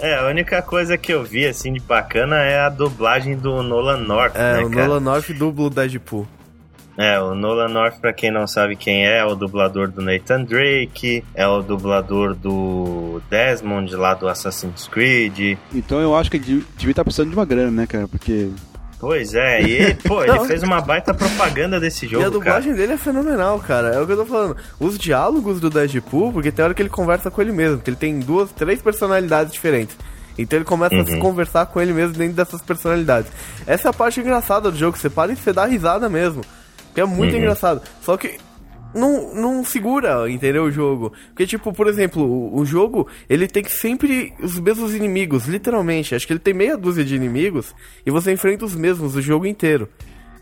[0.00, 3.96] É, a única coisa que eu vi, assim, de bacana é a dublagem do Nolan
[3.98, 4.86] North, É, né, o cara?
[4.86, 6.28] Nolan North dubla o Deadpool.
[7.02, 10.42] É, o Nolan North, pra quem não sabe quem é, é o dublador do Nathan
[10.44, 15.56] Drake, é o dublador do Desmond lá do Assassin's Creed.
[15.74, 18.06] Então eu acho que ele devia estar precisando de uma grana, né, cara?
[18.06, 18.50] Porque
[18.98, 22.30] Pois é, e ele, pô, ele fez uma baita propaganda desse e a jogo, cara.
[22.32, 23.94] dublagem dele é fenomenal, cara.
[23.94, 24.56] É o que eu tô falando.
[24.78, 27.96] Os diálogos do Deadpool, porque tem hora que ele conversa com ele mesmo, porque ele
[27.96, 29.96] tem duas, três personalidades diferentes.
[30.36, 31.18] Então ele começa a se Uhum.
[31.18, 33.32] conversar com ele mesmo dentro dessas personalidades.
[33.66, 36.42] Essa é a parte engraçada do jogo, você para e você dá risada mesmo.
[36.94, 37.38] Que é muito Uhum.
[37.38, 37.82] engraçado.
[38.02, 38.38] Só que
[38.94, 41.12] não, não segura, entendeu, o jogo.
[41.28, 46.14] Porque, tipo, por exemplo, o, o jogo, ele tem que sempre os mesmos inimigos, literalmente.
[46.14, 47.74] Acho que ele tem meia dúzia de inimigos
[48.04, 49.88] e você enfrenta os mesmos o jogo inteiro.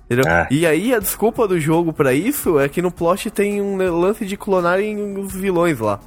[0.06, 0.24] Entendeu?
[0.26, 0.46] Ah.
[0.50, 4.24] E aí a desculpa do jogo pra isso é que no plot tem um lance
[4.24, 6.00] de clonarem os vilões lá.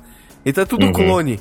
[0.43, 0.91] Então é tudo Uhum.
[0.93, 1.39] clone.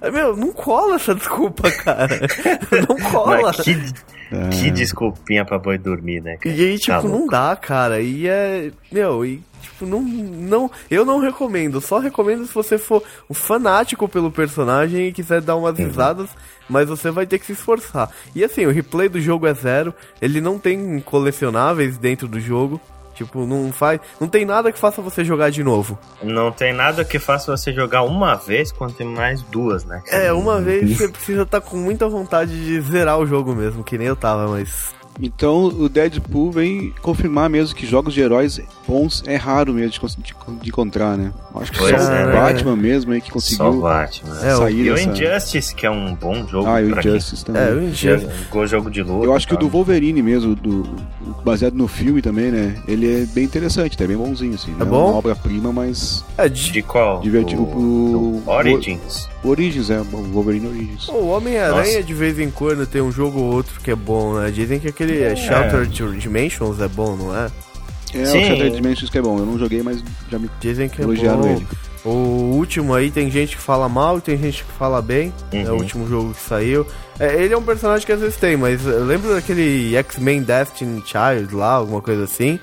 [0.00, 2.20] Aí, Meu, não cola essa desculpa, cara.
[2.88, 3.42] não cola.
[3.42, 3.74] Mas que,
[4.50, 6.54] que desculpinha pra boi dormir, né, cara?
[6.54, 8.00] E aí, tipo, Tá não dá, cara.
[8.00, 8.70] E é.
[8.92, 10.00] Meu, e tipo, não.
[10.02, 11.80] não eu não recomendo.
[11.80, 15.62] Só recomendo se você for um fanático pelo personagem e quiser dar Uhum.
[15.62, 16.28] umas risadas.
[16.68, 18.10] Mas você vai ter que se esforçar.
[18.34, 19.94] E assim, o replay do jogo é zero.
[20.20, 22.78] Ele não tem colecionáveis dentro do jogo.
[23.18, 24.00] Tipo, não faz.
[24.20, 25.98] Não tem nada que faça você jogar de novo.
[26.22, 30.00] Não tem nada que faça você jogar uma vez quando tem mais duas, né?
[30.06, 33.98] É, uma vez você precisa estar com muita vontade de zerar o jogo mesmo, que
[33.98, 34.94] nem eu tava, mas.
[35.20, 40.16] Então o Deadpool vem confirmar mesmo que jogos de heróis bons é raro mesmo de,
[40.22, 41.32] de, de encontrar, né?
[41.56, 42.32] Acho que Pois só é, o né?
[42.32, 44.40] Batman mesmo aí que Só o conseguiu Batman.
[44.42, 45.10] É, o- sair E o dessa...
[45.10, 47.62] Injustice, que é um bom jogo Ah, e o pra quem Injustice também.
[47.62, 48.32] É, o Injustice.
[48.44, 49.26] jogou jogo de luta.
[49.26, 49.66] Eu acho que o tal.
[49.66, 50.82] do Wolverine mesmo, do,
[51.26, 52.76] o baseado no filme também, né?
[52.86, 54.72] Ele é bem interessante, tá bem bonzinho, assim.
[54.78, 55.08] Não bom?
[55.10, 57.20] uma obra-prima, mas É, de De qual?
[57.20, 57.80] Divertido Do- pro-
[58.44, 59.28] do Origins.
[59.44, 61.08] O Origins, é, o Wolverine Origins.
[61.08, 62.02] O Homem-Aranha Nossa.
[62.02, 64.50] de vez em quando tem um jogo ou outro que é bom, né?
[64.50, 65.36] Dizem que aquele é.
[65.36, 67.50] Sheltered Dimensions é bom, não é?
[68.14, 68.38] É, Sim.
[68.42, 71.04] o Shattered Dimensions que é bom, eu não joguei, mas já me Dizem que é
[71.04, 71.48] elogiaram bom.
[71.50, 71.66] ele.
[72.04, 75.32] O último aí tem gente que fala mal e tem gente que fala bem.
[75.52, 75.78] É o Uhum.
[75.78, 76.86] último jogo que saiu.
[77.18, 81.02] É, ele é um personagem que às vezes tem, mas eh, lembra daquele X-Men Destiny
[81.04, 82.58] Child lá, alguma coisa assim?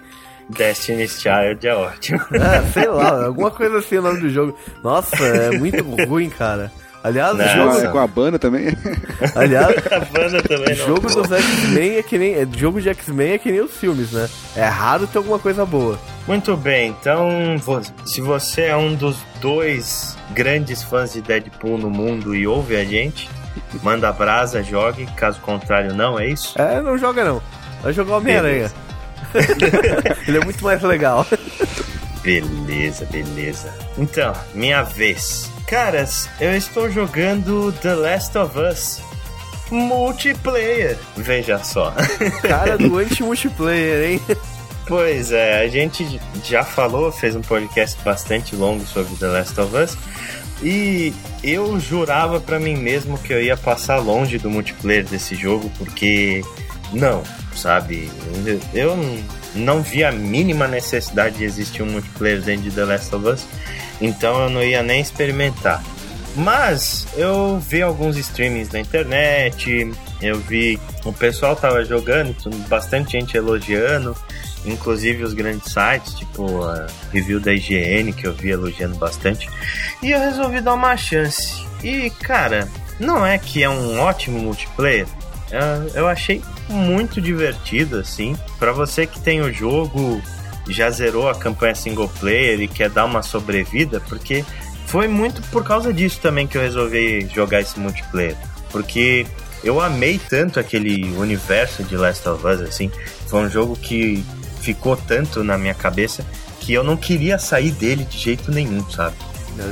[0.50, 2.22] Destiny's Child é ótimo.
[2.34, 4.58] É, sei lá, alguma coisa assim o nome do jogo.
[4.84, 6.72] Nossa, é muito ruim, cara.
[7.04, 7.88] Aliás, o Não, jogo, Nossa.
[7.90, 8.66] Com a banda também.
[9.36, 10.86] aliás, a banda também O não.
[10.88, 12.34] jogo dos X-Men é que nem.
[12.34, 14.28] é, jogo de X-Men é que nem os filmes, né?
[14.56, 16.00] É raro ter alguma coisa boa.
[16.28, 17.30] Muito bem, então
[18.06, 22.84] se você é um dos dois grandes fãs de Deadpool no mundo e ouve a
[22.84, 23.30] gente,
[23.84, 26.60] manda brasa, jogue, caso contrário não, é isso?
[26.60, 27.40] É, não joga não.
[27.84, 28.72] Vai jogar Homem-Aranha.
[30.28, 31.26] Ele é muito mais legal.
[32.22, 33.74] Beleza, beleza.
[33.98, 35.50] Então, minha vez.
[35.68, 39.02] Caras, eu estou jogando The Last of Us
[39.72, 40.98] multiplayer.
[41.18, 41.94] Veja só.
[42.42, 44.22] Cara do anti-multiplayer, hein?
[44.88, 49.76] Pois é, a gente já falou, fez um podcast bastante longo sobre The Last of
[49.76, 49.98] Us.
[50.64, 55.72] E eu jurava pra mim mesmo que eu ia passar longe do multiplayer desse jogo,
[55.78, 56.44] porque
[56.94, 57.24] não,
[57.56, 58.10] sabe?
[58.74, 58.98] Eu
[59.56, 63.46] não vi a mínima necessidade de existir um multiplayer dentro de The Last of Us,
[64.02, 65.84] então eu não ia nem experimentar.
[66.36, 69.90] Mas eu vi alguns streamings na internet,
[70.22, 72.36] eu vi o pessoal tava jogando,
[72.68, 74.16] bastante gente elogiando,
[74.66, 79.48] inclusive os grandes sites, tipo a review da IGN, que eu vi elogiando bastante,
[80.04, 81.66] e eu resolvi dar uma chance.
[81.82, 82.68] E cara,
[83.00, 85.08] não é que é um ótimo multiplayer,
[85.94, 88.36] eu achei muito divertido assim.
[88.58, 90.22] Para você que tem o jogo,
[90.68, 94.44] já zerou a campanha single player e quer dar uma sobrevida, porque
[94.88, 98.36] foi muito por causa disso também que eu resolvi jogar esse multiplayer.
[98.72, 99.26] Porque
[99.64, 102.92] eu amei tanto aquele universo de Last of Us, assim.
[103.28, 104.24] Foi um jogo que
[104.62, 106.26] ficou tanto na minha cabeça
[106.60, 109.16] que eu não queria sair dele de jeito nenhum, sabe?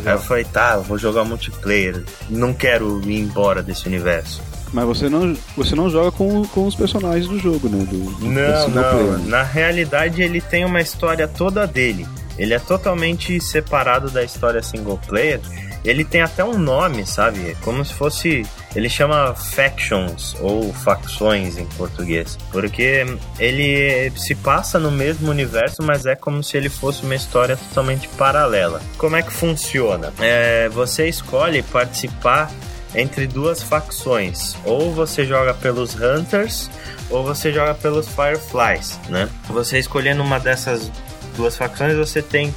[0.06, 2.04] Aí eu falei, tá, eu vou jogar multiplayer.
[2.30, 4.42] Não quero ir embora desse universo.
[4.74, 7.86] Mas você não, você não joga com, com os personagens do jogo, né?
[7.86, 8.84] Do, do Não, não.
[8.84, 9.26] player, né?
[9.28, 12.08] Na realidade, ele tem uma história toda dele.
[12.38, 15.40] Ele é totalmente separado da história single player.
[15.86, 17.52] Ele tem até um nome, sabe?
[17.52, 18.44] É Como se fosse.
[18.76, 22.38] Ele chama Factions, ou Facções em português.
[22.52, 23.06] Porque
[23.38, 28.08] ele se passa no mesmo universo, mas é como se ele fosse uma história totalmente
[28.18, 28.82] paralela.
[28.98, 30.12] Como é que funciona?
[30.20, 32.50] É, você escolhe participar
[32.96, 34.56] entre duas facções.
[34.66, 36.70] Ou você joga pelos Hunters,
[37.10, 39.30] ou você joga pelos Fireflies, né?
[39.50, 40.92] Você escolhendo uma dessas
[41.36, 42.54] duas facções, você tem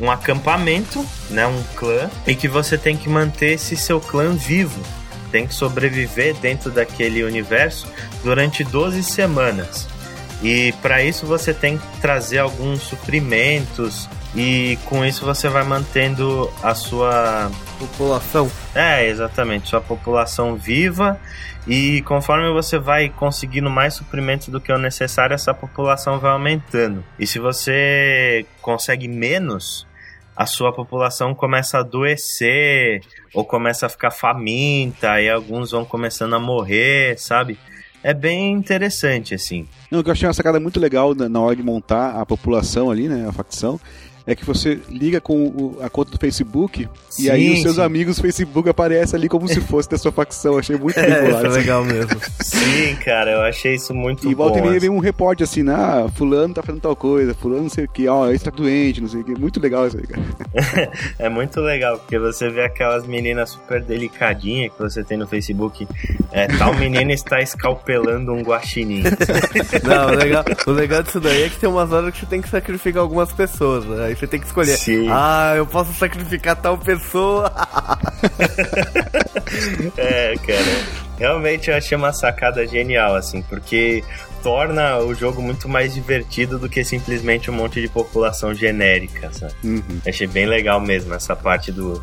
[0.00, 4.80] um acampamento, né, um clã, e que você tem que manter esse seu clã vivo.
[5.32, 7.86] Tem que sobreviver dentro daquele universo
[8.22, 9.86] durante 12 semanas.
[10.42, 16.50] E para isso você tem que trazer alguns suprimentos e com isso você vai mantendo
[16.62, 18.50] a sua População.
[18.74, 19.68] é, exatamente.
[19.68, 21.18] Sua população viva
[21.66, 27.04] e conforme você vai conseguindo mais suprimentos do que o necessário, essa população vai aumentando.
[27.18, 29.86] E se você consegue menos,
[30.34, 33.02] a sua população começa a adoecer
[33.34, 37.58] ou começa a ficar faminta e alguns vão começando a morrer, sabe?
[38.02, 39.68] É bem interessante, assim.
[39.90, 42.24] Não, o que eu achei uma sacada muito legal na, na hora de montar a
[42.24, 43.26] população ali, né?
[43.28, 43.78] A facção.
[44.30, 46.82] É que você liga com o- a conta do Facebook
[47.18, 47.80] e Sim, aí os seus sim.
[47.82, 50.52] amigos do Facebook aparecem ali como se fosse da sua facção.
[50.52, 51.58] Eu achei muito É, isso é assim.
[51.58, 52.20] legal mesmo.
[52.42, 54.44] Sim, cara, eu achei isso muito E bom.
[54.44, 55.74] volta e meia vem um reporte assim, né?
[55.74, 59.00] ah, fulano tá fazendo tal coisa, fulano não sei o que, ó, esse tá doente,
[59.00, 59.34] não sei o que.
[59.34, 60.92] Muito legal isso aí, cara.
[61.18, 65.88] É muito legal, porque você vê aquelas meninas super delicadinhas que você tem no Facebook.
[66.32, 69.02] É, tal menina está escalpelando um guaxinim.
[69.84, 72.42] Não, o legal, o legal disso daí é que tem umas horas que você tem
[72.42, 74.06] que sacrificar algumas pessoas, né?
[74.06, 74.76] Aí você tem que escolher.
[74.76, 75.08] Sim.
[75.10, 77.52] Ah, eu posso sacrificar tal pessoa.
[79.96, 80.98] É, cara.
[81.18, 84.04] Realmente eu achei uma sacada genial, assim, porque
[84.42, 89.54] torna o jogo muito mais divertido do que simplesmente um monte de população genérica, sabe?
[89.64, 90.00] Uhum.
[90.06, 91.94] Achei bem legal mesmo essa parte do,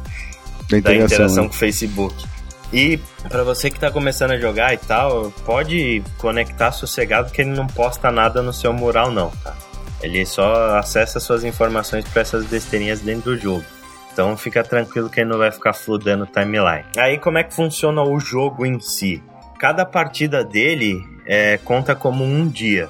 [0.70, 1.44] Da da interação.
[1.44, 1.50] né?
[1.50, 2.26] com o Facebook.
[2.74, 3.00] E
[3.30, 7.68] pra você que tá começando a jogar e tal, pode conectar sossegado que ele não
[7.68, 9.56] posta nada no seu mural não, tá?
[10.06, 13.66] Ele só acessa suas informações pra essas besteirinhas dentro do jogo.
[14.14, 16.86] Então fica tranquilo que ele não vai ficar fludando o timeline.
[16.96, 19.22] Aí como é que funciona o jogo em si?
[19.60, 22.88] Cada partida dele é, conta como um dia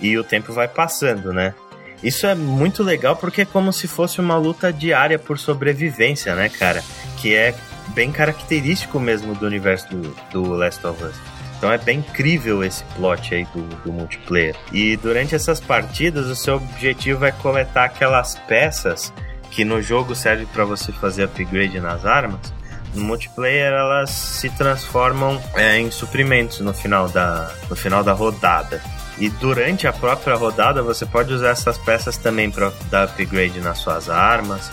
[0.00, 1.54] e o tempo vai passando, né?
[2.02, 6.48] Isso é muito legal porque é como se fosse uma luta diária por sobrevivência, né,
[6.48, 6.82] cara?
[7.20, 7.54] Que é
[7.88, 11.31] bem característico mesmo do universo do, do Last of Us.
[11.62, 14.56] Então é bem incrível esse plot aí do, do multiplayer.
[14.72, 19.12] E durante essas partidas, o seu objetivo é coletar aquelas peças
[19.48, 22.52] que no jogo serve para você fazer upgrade nas armas.
[22.96, 28.82] No multiplayer elas se transformam é, em suprimentos no final da, no final da rodada.
[29.16, 33.78] E durante a própria rodada você pode usar essas peças também para dar upgrade nas
[33.78, 34.68] suas armas.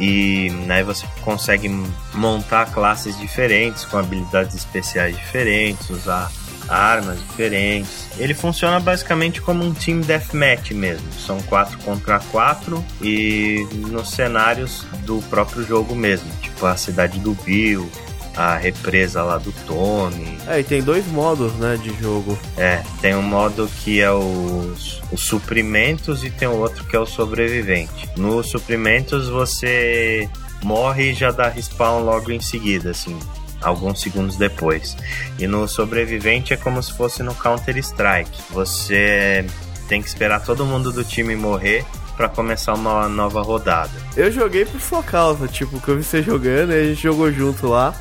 [0.00, 1.68] E né, você consegue
[2.14, 6.32] montar classes diferentes, com habilidades especiais diferentes, usar
[6.70, 8.08] armas diferentes.
[8.16, 11.12] Ele funciona basicamente como um Team Deathmatch mesmo.
[11.12, 16.30] São 4 contra 4 e nos cenários do próprio jogo mesmo.
[16.40, 17.90] Tipo a cidade do Bill,
[18.36, 20.38] a represa lá do Tommy.
[20.46, 22.38] É, e tem dois modos, né, de jogo.
[22.56, 27.06] É, tem um modo que é os, os suprimentos e tem outro que é o
[27.06, 28.08] sobrevivente.
[28.16, 30.28] Nos suprimentos você
[30.62, 33.18] morre e já dá respawn logo em seguida, assim,
[33.60, 34.96] alguns segundos depois.
[35.38, 38.42] E no sobrevivente é como se fosse no Counter Strike.
[38.50, 39.44] Você
[39.88, 41.84] tem que esperar todo mundo do time morrer
[42.16, 43.90] para começar uma nova rodada.
[44.14, 47.32] Eu joguei por sua causa, tipo, que eu vi você jogando e a gente jogou
[47.32, 47.94] junto lá.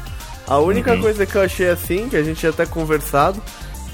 [0.49, 1.01] A única Uhum.
[1.01, 3.41] coisa que eu achei assim, que a gente tinha até conversado,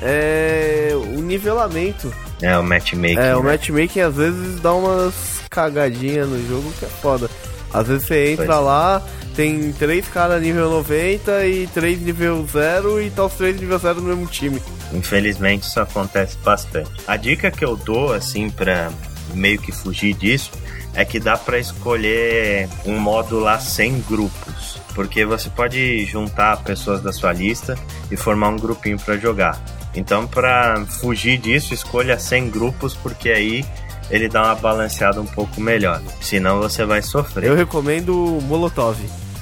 [0.02, 2.13] é o nivelamento.
[2.41, 3.18] É o matchmaking.
[3.20, 3.52] É, o né?
[3.52, 5.13] matchmaking às vezes dá umas
[5.50, 7.30] cagadinhas no jogo que é foda.
[7.74, 8.62] Às vezes você entra Pois é.
[8.62, 9.02] lá,
[9.36, 14.02] tem três caras nível 90 e três nível 0 e tá os três nível 0
[14.02, 14.62] no mesmo time.
[14.94, 16.89] Infelizmente isso acontece bastante.
[17.08, 18.89] A dica que eu dou assim pra
[19.34, 20.52] meio que fugir disso
[20.94, 27.02] é que dá pra escolher um modo lá sem grupos, porque você pode juntar pessoas
[27.04, 27.78] da sua lista
[28.10, 29.62] e formar um grupinho pra jogar.
[29.94, 33.64] Então, pra fugir disso, escolha 100 grupos, porque aí
[34.10, 36.02] ele dá uma balanceada um pouco melhor.
[36.22, 37.46] Senão você vai sofrer.
[37.50, 38.98] Eu recomendo Molotov.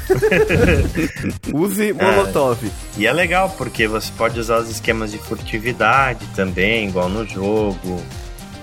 [1.54, 2.58] Use Molotov.
[2.98, 8.02] E é legal porque você pode usar os esquemas de furtividade também, igual no jogo.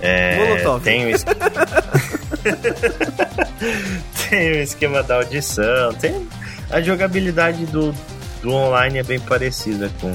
[0.01, 0.83] É, Molotov.
[0.83, 1.25] Tem o, es-
[4.29, 5.93] tem o esquema da audição.
[5.99, 6.27] Tem
[6.71, 7.93] a jogabilidade do,
[8.41, 10.11] do online é bem parecida com,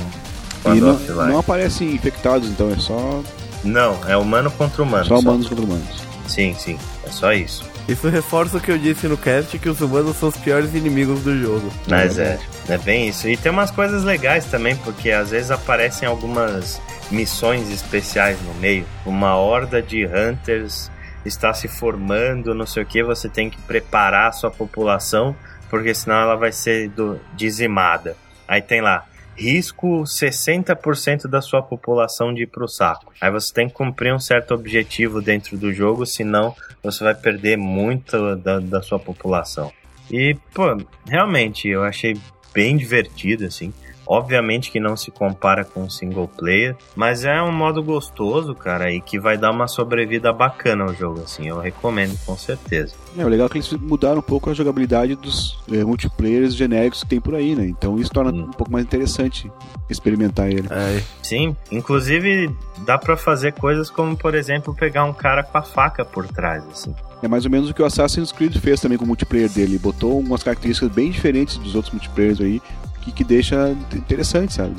[0.63, 1.33] com a do não, offline.
[1.33, 3.23] não aparecem infectados, então é só,
[3.65, 5.05] Não, é humano contra humano.
[5.05, 5.21] só só.
[5.21, 6.03] humanos contra humanos.
[6.27, 6.79] Sim, sim.
[7.05, 7.65] É só isso.
[7.89, 11.21] Isso reforça o que eu disse no cast, que os humanos são os piores inimigos
[11.21, 11.73] do jogo.
[11.89, 12.37] Mas é,
[12.69, 13.29] é bem isso.
[13.29, 16.81] E tem umas coisas legais também, porque às vezes aparecem algumas
[17.13, 18.85] missões especiais no meio.
[19.05, 20.91] Uma horda de hunters
[21.25, 25.35] está se formando, não sei o que, você tem que preparar a sua população,
[25.71, 28.17] porque senão ela vai ser do- dizimada.
[28.49, 29.05] Aí tem lá,
[29.37, 33.13] risco 60% da sua população de ir pro saco.
[33.21, 37.57] Aí você tem que cumprir um certo objetivo dentro do jogo, senão você vai perder
[37.57, 39.73] muito da, da sua população.
[40.11, 40.77] E, pô,
[41.09, 42.17] realmente, eu achei
[42.55, 43.73] bem divertido, assim.
[44.07, 48.93] Obviamente que não se compara com o single player, mas é um modo gostoso, cara,
[48.93, 51.49] e que vai dar uma sobrevida bacana ao jogo, assim.
[51.49, 52.95] Eu recomendo, com certeza.
[53.19, 57.03] É, o legal é que eles mudaram um pouco a jogabilidade dos é, multiplayers genéricos
[57.03, 57.67] que tem por aí, né?
[57.67, 58.45] Então isso torna Hum.
[58.49, 59.51] um pouco mais interessante
[59.89, 60.69] experimentar ele.
[60.71, 65.63] É, Sim, inclusive dá pra fazer coisas como, por exemplo, pegar um cara com a
[65.63, 66.95] faca por trás, assim.
[67.23, 69.79] É mais ou menos o que o Assassin's Creed fez também com o multiplayer dele.
[69.79, 72.61] Botou umas características bem diferentes dos outros multiplayers aí,
[73.07, 74.75] que, que deixa interessante, sabe?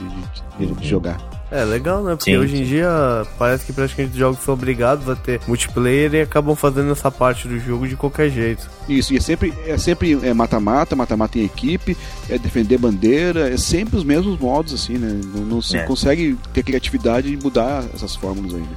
[0.59, 1.17] De, de- de jogar.
[1.51, 2.15] é legal, né?
[2.15, 2.65] Porque Sim, hoje em sim.
[2.65, 2.89] dia
[3.39, 7.47] parece que praticamente os jogos são obrigados a ter multiplayer e acabam fazendo essa parte
[7.47, 8.69] do jogo de qualquer jeito.
[8.89, 11.95] Isso, e é sempre é sempre é mata-mata, mata-mata em equipe,
[12.29, 15.19] é defender bandeira, é sempre os mesmos modos, assim, né?
[15.33, 15.83] Não, não se É.
[15.83, 18.75] consegue ter criatividade e mudar essas fórmulas ainda.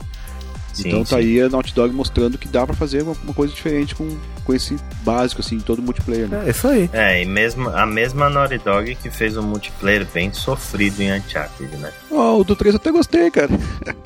[0.73, 1.17] Sim, então tá sim.
[1.17, 4.55] aí a Naughty Dog mostrando que dá pra fazer uma, uma coisa diferente com, com
[4.55, 6.45] esse básico, assim, todo multiplayer, né?
[6.47, 6.91] É, isso aí.
[6.93, 11.77] É, e mesmo a mesma Naughty Dog que fez um multiplayer bem sofrido em Uncharted,
[11.77, 11.93] né?
[12.11, 13.51] Ó, o do 3 eu até gostei, cara.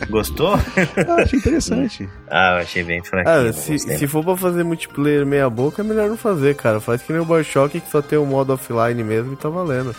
[0.09, 0.55] Gostou?
[1.07, 2.09] Ah, achei interessante.
[2.29, 3.48] ah, eu achei bem fraquinho.
[3.48, 6.81] Ah, se, se for pra fazer multiplayer meia boca, é melhor não fazer, cara.
[6.81, 9.94] Faz que nem o Bioshock que só tem o modo offline mesmo e tá valendo.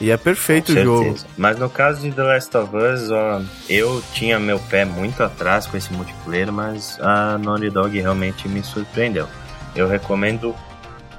[0.00, 1.04] E é perfeito o Com jogo.
[1.04, 1.26] certeza.
[1.36, 5.66] Mas no caso de The Last of Us, ó, eu tinha meu pé muito atrás
[5.66, 9.26] com esse multiplayer, mas a Naughty Dog realmente me surpreendeu.
[9.74, 10.54] Eu recomendo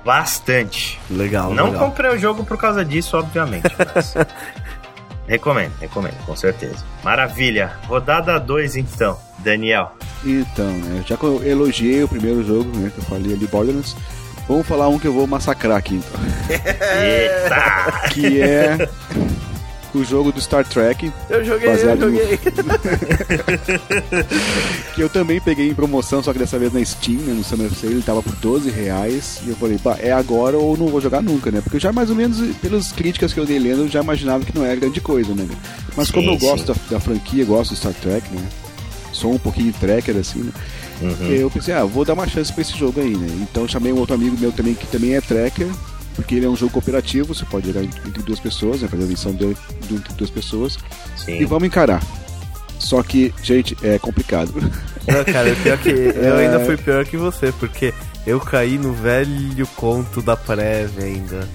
[0.05, 0.99] bastante.
[1.09, 1.85] Legal, Não legal.
[1.89, 4.15] comprei o jogo por causa disso, obviamente, mas
[5.27, 6.83] recomendo, recomendo, com certeza.
[7.03, 7.73] Maravilha.
[7.85, 9.91] Rodada 2 então, Daniel.
[10.23, 13.95] Então, né, já que eu elogiei o primeiro jogo, né, que eu falei ali, Borderlands,
[14.49, 16.19] vamos falar um que eu vou massacrar aqui, então.
[16.49, 18.09] Eita!
[18.11, 18.89] Que é
[19.93, 22.37] o jogo do Star Trek, Eu joguei, eu Baseado no- joguei.
[24.95, 27.69] que eu também peguei em promoção, só que dessa vez na Steam, né, no Summer
[27.71, 31.01] Sale, ele tava por 12 reais, e eu falei, pá, é agora ou não vou
[31.01, 31.61] jogar nunca, né?
[31.61, 34.43] Porque eu já mais ou menos, pelas críticas que eu dei lendo, eu já imaginava
[34.45, 35.47] que não era grande coisa, né?
[35.95, 36.79] Mas como Sim, eu gosto sim.
[36.89, 38.41] da, da franquia, gosto do Star Trek, né?
[39.11, 40.51] Sou um pouquinho tracker, assim, né?
[41.01, 41.27] Uhum.
[41.29, 43.27] Eu pensei, ah, vou dar uma chance pra esse jogo aí, né?
[43.49, 45.67] Então eu chamei um outro amigo meu também, que também é tracker,
[46.15, 48.87] porque ele é um jogo cooperativo, você pode jogar entre duas pessoas, né?
[48.87, 49.55] Fazer a missão de,
[49.87, 50.77] de entre duas pessoas.
[51.21, 51.45] E Sim.
[51.45, 52.03] vamos encarar.
[52.77, 54.53] Só que, gente, é complicado.
[55.07, 56.45] Não, cara, pior que eu É.
[56.45, 57.93] ainda fui pior que você, porque
[58.27, 61.47] eu caí no velho conto da pré-venda.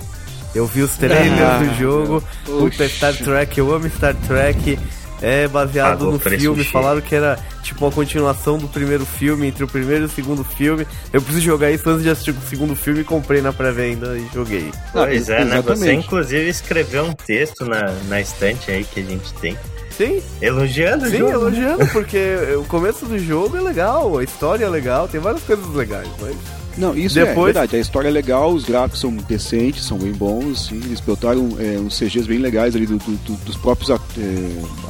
[0.55, 2.89] Eu vi os trailers Ah, do jogo, puta, Oxi.
[2.89, 4.79] Star Trek, eu amo Star Trek.
[5.23, 6.73] É baseado Pagou no filme, cheio.
[6.73, 10.45] falaram que era tipo uma continuação do primeiro filme, entre o primeiro e o segundo
[10.45, 10.87] filme.
[11.13, 14.71] Eu preciso jogar isso antes de assistir o segundo filme, comprei na pré-venda e joguei.
[14.93, 15.61] Pois é, né?
[15.63, 16.07] Você Exatamente.
[16.07, 19.57] inclusive escreveu um texto na, na estante aí que a gente tem,
[19.97, 21.29] Sim, elogiando o sim, jogo.
[21.31, 21.35] né?
[21.35, 25.67] elogiando, porque o começo do jogo é legal, a história é legal, tem várias coisas
[25.69, 26.37] legais, mas.
[26.77, 27.77] Não, isso é Depois- verdade.
[27.77, 30.67] A história é legal, os gráficos são decentes, são bem bons.
[30.67, 33.91] Sim, eles botaram é, uns CGs bem legais ali do- do- do- dos próprios.
[33.91, 33.95] é,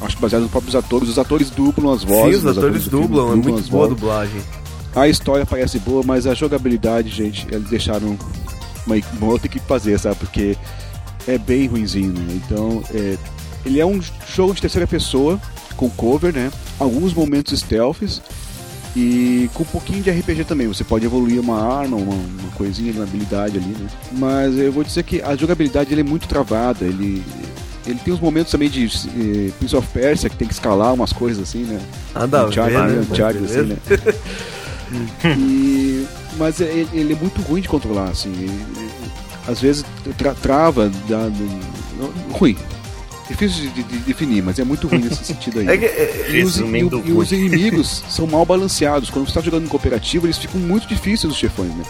[0.03, 1.09] acho que baseado nos próprios atores.
[1.09, 2.41] Os atores dublam as vozes.
[2.41, 4.41] sim, os atores do filme dublam, é muito boa a dublagem.
[4.95, 8.17] A história parece boa, mas a jogabilidade, gente, eles deixaram
[8.87, 10.15] uma, uma outra equipe fazer, sabe?
[10.15, 10.55] Porque
[11.27, 12.39] é bem ruinzinho, né?
[12.45, 13.17] Então, é,
[13.65, 13.99] ele é um
[14.33, 15.39] jogo de terceira pessoa,
[15.75, 16.49] com cover, né?
[16.79, 18.21] Alguns momentos stealths
[18.95, 20.67] e com um pouquinho de RPG também.
[20.67, 23.87] Você pode evoluir uma arma, uma, uma coisinha, uma habilidade ali, né?
[24.13, 27.23] Mas eu vou dizer que a jogabilidade ele é muito travada, ele...
[27.87, 31.13] Ele tem uns momentos também de eh, Prince of Persia, que tem que escalar umas
[31.13, 31.79] coisas assim, né?
[32.15, 33.05] Nada a Uncharted, né?
[33.11, 33.77] Uncharted, assim, né?
[35.37, 36.05] E-
[36.37, 38.31] mas é- ele, ele é muito ruim de controlar, assim.
[38.31, 38.89] Ele-
[39.47, 39.85] às vezes
[40.17, 41.29] tra- trava, dá,
[42.31, 42.57] ruim.
[43.27, 45.67] Difícil de, de definir, mas é muito ruim nesse sentido aí.
[45.69, 46.63] É que, é, E os, e,
[47.05, 49.09] e os inimigos são mal balanceados.
[49.09, 51.83] Quando você tá jogando em cooperativo, eles ficam muito difíceis os chefões, né?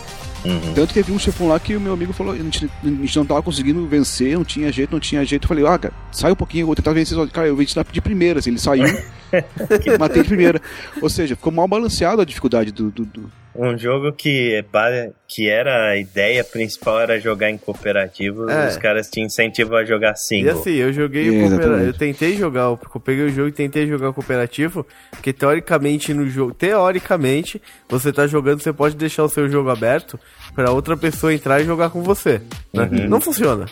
[0.45, 0.73] Uhum.
[0.75, 3.15] Tanto que teve um chefão lá que o meu amigo falou, a gente, a gente
[3.17, 5.45] não tava conseguindo vencer, não tinha jeito, não tinha jeito.
[5.45, 7.17] Eu falei, ah, cara, sai um pouquinho, eu vou tentar vencer.
[7.29, 8.86] Cara, eu venci de primeira, assim, ele saiu,
[9.99, 10.61] matei de primeira.
[11.01, 12.91] Ou seja, ficou mal balanceado a dificuldade do.
[12.91, 14.64] do- do- Um jogo que,
[15.28, 18.68] que era a ideia principal era jogar em cooperativo, É.
[18.68, 20.60] os caras te incentivam a jogar E single.
[20.60, 21.88] assim, eu joguei o É, coopera- exatamente.
[21.88, 26.14] Eu tentei jogar, o- eu peguei o jogo e tentei jogar o cooperativo, porque teoricamente
[26.14, 30.20] no jogo, teoricamente, você tá jogando, você pode deixar o seu jogo aberto
[30.53, 32.41] pra outra pessoa entrar e jogar com você.
[32.74, 32.89] né?
[32.91, 33.08] Uhum.
[33.08, 33.66] Não funciona.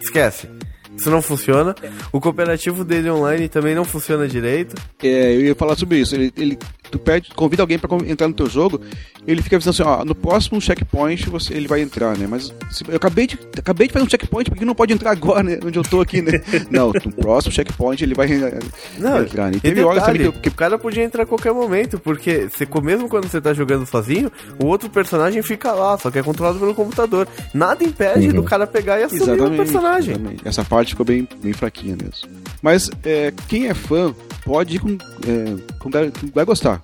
[0.00, 0.48] Esquece.
[0.96, 1.74] Isso não funciona.
[2.12, 4.74] O cooperativo dele online também não funciona direito.
[5.02, 6.14] É, eu ia falar sobre isso.
[6.14, 6.58] Ele, ele-
[6.90, 8.80] tu pede, convida alguém pra com- entrar no teu jogo,
[9.26, 12.26] ele fica avisando assim, ó, no próximo checkpoint você, ele vai entrar, né?
[12.28, 15.10] Mas se- eu acabei de, acabei de fazer um checkpoint, por que não pode entrar
[15.10, 15.58] agora, né?
[15.64, 16.32] Onde eu tô aqui, né?
[16.70, 18.58] não, no próximo checkpoint ele vai eh,
[18.98, 19.56] Não, entrar, né?
[19.56, 20.04] E teve horas
[20.40, 23.84] que o cara podia entrar a qualquer momento, porque você, mesmo quando você tá jogando
[23.86, 24.30] sozinho,
[24.62, 27.26] o outro personagem fica lá, só que é controlado pelo computador.
[27.52, 30.10] Nada impede do cara pegar e assumir o personagem.
[30.14, 30.46] exatamente.
[30.46, 32.28] Essa parte ficou bem, bem fraquinha mesmo.
[32.62, 34.14] Mas é, quem é fã
[34.44, 35.90] pode ir com, é, com
[36.34, 36.82] vai gostar.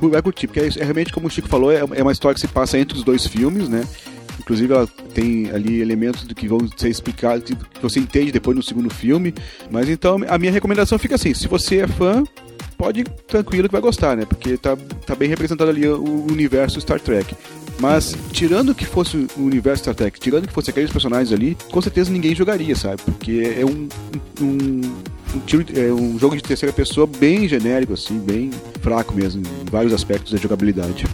[0.00, 2.40] Vai curtir, porque é, é realmente, como o Chico falou, é, é uma história que
[2.40, 3.86] se passa entre os dois filmes, né?
[4.38, 8.62] Inclusive ela tem ali elementos do que vão ser explicados, que você entende depois no
[8.62, 9.32] segundo filme.
[9.70, 12.24] Mas então a minha recomendação fica assim: se você é fã,
[12.76, 14.26] pode ir tranquilo que vai gostar, né?
[14.26, 14.76] Porque tá,
[15.06, 17.34] tá bem representado ali o universo Star Trek.
[17.78, 21.80] Mas, tirando que fosse o universo Star Trek, tirando que fosse aqueles personagens ali, com
[21.82, 23.02] certeza ninguém jogaria, sabe?
[23.04, 23.88] Porque é um,
[24.40, 24.80] um,
[25.34, 28.50] um, tiro, é um jogo de terceira pessoa bem genérico, assim, bem
[28.80, 31.04] fraco mesmo, em vários aspectos da jogabilidade.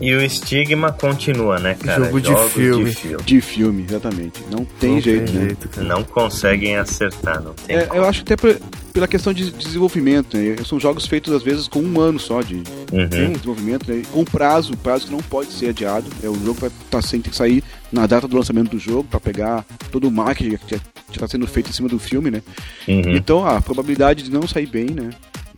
[0.00, 2.04] E o estigma continua, né, cara?
[2.04, 2.84] Jogo de filme.
[2.90, 3.22] de filme.
[3.24, 4.40] De filme, exatamente.
[4.50, 5.56] Não tem Não jeito, né?
[5.72, 5.86] cara.
[5.86, 8.00] Não conseguem acertar, não tem É, como.
[8.00, 8.58] eu acho até pe-
[8.92, 10.56] pela questão de desenvolvimento, né?
[10.64, 13.06] São jogos feitos às vezes com um ano só de Uhum.
[13.08, 14.02] desenvolvimento, né?
[14.12, 16.06] com prazo, prazo que não pode ser adiado.
[16.22, 19.04] É, o jogo vai estar sem ter que sair na data do lançamento do jogo
[19.10, 20.76] para pegar todo o marketing que
[21.10, 22.42] está sendo feito em cima do filme, né?
[22.86, 23.16] Uhum.
[23.16, 25.10] Então a probabilidade de não sair bem, né?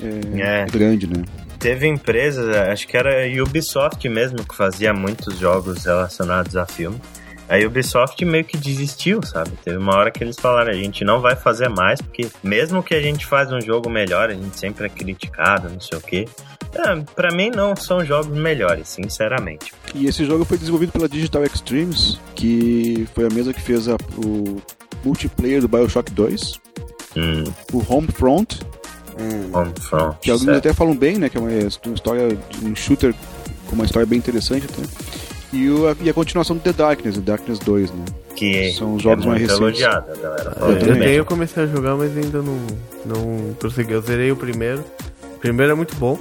[0.02, 0.60] É, É.
[0.62, 1.22] é grande, né?
[1.60, 6.98] Teve empresas, acho que era a Ubisoft mesmo, que fazia muitos jogos relacionados a filme.
[7.48, 9.50] A Ubisoft meio que desistiu, sabe?
[9.64, 12.94] Teve uma hora que eles falaram, a gente não vai fazer mais, porque mesmo que
[12.94, 16.28] a gente faz um jogo melhor, a gente sempre é criticado, não sei o quê.
[16.72, 19.72] É, pra mim não são jogos melhores, sinceramente.
[19.94, 23.96] E esse jogo foi desenvolvido pela Digital Extremes, que foi a mesma que fez a-
[24.16, 24.62] o
[25.04, 26.60] multiplayer do BioShock 2,
[27.16, 27.42] Hum,
[27.72, 28.60] o Homefront,
[29.52, 30.16] Homefront.
[30.20, 30.58] que alguns certo.
[30.58, 31.28] até falam bem, né?
[31.28, 31.50] Que é uma
[31.94, 33.14] história, um shooter
[33.66, 34.82] com uma história bem interessante até.
[35.52, 38.04] E, o, e a continuação do The Darkness, The Darkness 2, né?
[38.36, 39.60] que São os jogos é mais recentes.
[39.60, 40.56] elogiado, a galera.
[40.60, 41.08] Eu também.
[41.14, 42.56] eu comecei a jogar, mas ainda não,
[43.04, 43.92] não prossegui.
[43.92, 44.84] Eu zerei o primeiro.
[45.34, 46.18] O primeiro é muito bom,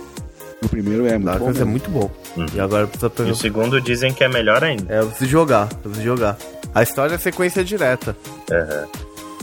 [0.64, 1.32] O primeiro é muito bom.
[1.32, 1.72] Darkness é né?
[1.72, 2.12] muito bom.
[2.36, 2.46] Uhum.
[2.56, 3.32] E agora precisa E pegar.
[3.32, 4.92] o segundo dizem que é melhor ainda.
[4.94, 6.38] É, eu preciso jogar, eu preciso jogar.
[6.74, 8.16] A história é sequência direta.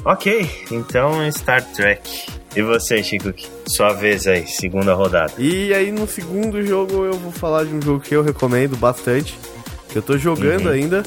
[0.05, 2.27] Ok, então Star Trek.
[2.55, 3.33] E você, Chico?
[3.69, 5.33] Sua vez aí, segunda rodada.
[5.39, 9.37] E aí no segundo jogo eu vou falar de um jogo que eu recomendo bastante,
[9.89, 10.73] que eu tô jogando Uhum.
[10.73, 11.03] ainda,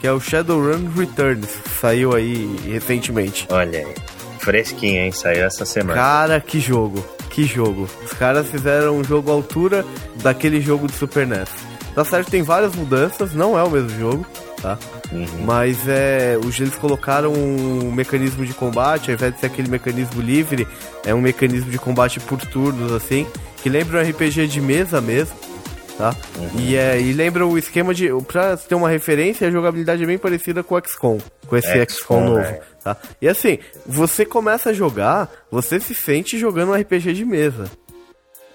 [0.00, 1.48] que é o Shadowrun Returns,
[1.80, 3.46] saiu aí recentemente.
[3.50, 3.94] Olha aí,
[4.38, 5.10] fresquinho, hein?
[5.12, 5.94] Saiu essa semana.
[6.00, 7.88] Cara, que jogo, que jogo.
[8.04, 9.84] Os caras fizeram um jogo à altura
[10.22, 11.48] daquele jogo do Super NES.
[11.94, 14.26] Tá certo, tem várias mudanças, não é o mesmo jogo,
[14.66, 14.78] tá?
[15.12, 15.44] Uhum.
[15.44, 20.20] Mas é, os eles colocaram um mecanismo de combate, ao invés de ser aquele mecanismo
[20.20, 20.66] livre,
[21.04, 23.26] é um mecanismo de combate por turnos, assim,
[23.62, 25.36] que lembra um RPG de mesa mesmo,
[25.96, 26.12] tá?
[26.58, 28.08] E, é, e lembra o esquema de.
[28.26, 31.86] Pra ter uma referência, a jogabilidade é bem parecida com o XCOM, com esse XCOM,
[31.86, 32.40] XCOM novo.
[32.40, 32.60] né?
[32.82, 32.96] Tá?
[33.22, 37.70] E assim, você começa a jogar, você se sente jogando um RPG de mesa.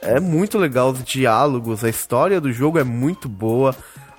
[0.01, 3.73] É muito legal os diálogos, a história do jogo é muito boa.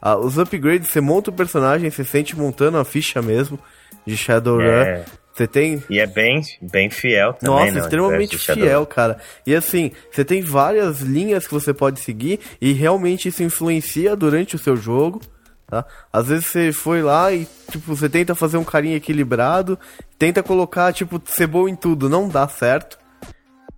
[0.05, 3.57] Ah, os upgrades, você monta o personagem, você sente montando a ficha mesmo
[4.05, 4.64] de Shadowrun.
[4.64, 5.05] É.
[5.32, 5.82] Você tem.
[5.88, 7.80] E é bem, bem fiel também, Nossa, né?
[7.80, 9.16] o extremamente fiel, cara.
[9.46, 14.57] E assim, você tem várias linhas que você pode seguir e realmente isso influencia durante
[14.57, 15.20] o seu jogo.
[15.66, 15.86] Tá?
[16.12, 19.78] Às vezes você foi lá e, tipo, você tenta fazer um carinha equilibrado,
[20.18, 22.98] tenta colocar, tipo, ser bom em tudo, não dá certo.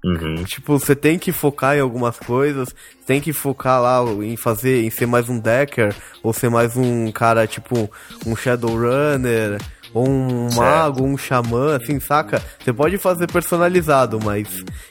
[0.04, 0.44] Uhum.
[0.44, 2.68] Tipo, você tem que focar em algumas coisas,
[3.06, 7.10] tem que focar lá em fazer, em ser mais um decker, ou ser mais um
[7.10, 7.90] cara, tipo,
[8.26, 9.58] um Shadowrunner,
[9.94, 10.60] ou um Certo.
[10.60, 12.42] mago, um xamã, assim, saca?
[12.62, 14.46] Você pode fazer personalizado, mas.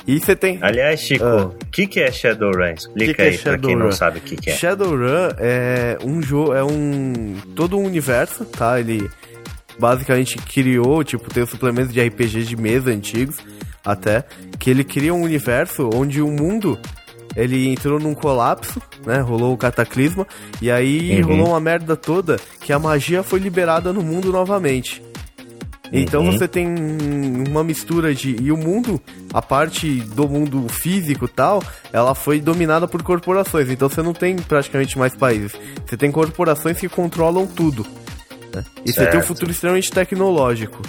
[0.07, 0.57] E você tem.
[0.61, 1.45] Aliás, Chico, Ah.
[1.47, 2.73] o que, que é Shadowrun?
[2.73, 4.55] Explica Que que é aí pra quem não sabe o que, que é.
[4.55, 8.79] Shadowrun é um jogo, é um todo um universo, tá?
[8.79, 9.09] Ele
[9.77, 13.37] basicamente criou, tipo, tem os suplementos de RPG de mesa antigos,
[13.85, 14.23] até,
[14.59, 16.77] que ele cria um universo onde o mundo
[17.35, 19.19] ele entrou num colapso, né?
[19.19, 20.27] Rolou o cataclisma
[20.61, 21.27] e aí Uhum.
[21.27, 25.01] rolou uma merda toda que a magia foi liberada no mundo novamente.
[25.91, 26.31] Então Uhum.
[26.31, 26.67] você tem
[27.47, 28.35] uma mistura de.
[28.41, 28.99] E o mundo,
[29.31, 31.61] a parte do mundo físico e tal,
[31.91, 33.69] ela foi dominada por corporações.
[33.69, 35.53] Então você não tem praticamente mais países.
[35.85, 37.85] Você tem corporações que controlam tudo.
[38.53, 38.63] né?
[38.85, 39.25] E você tem um Certo.
[39.27, 40.81] futuro extremamente tecnológico.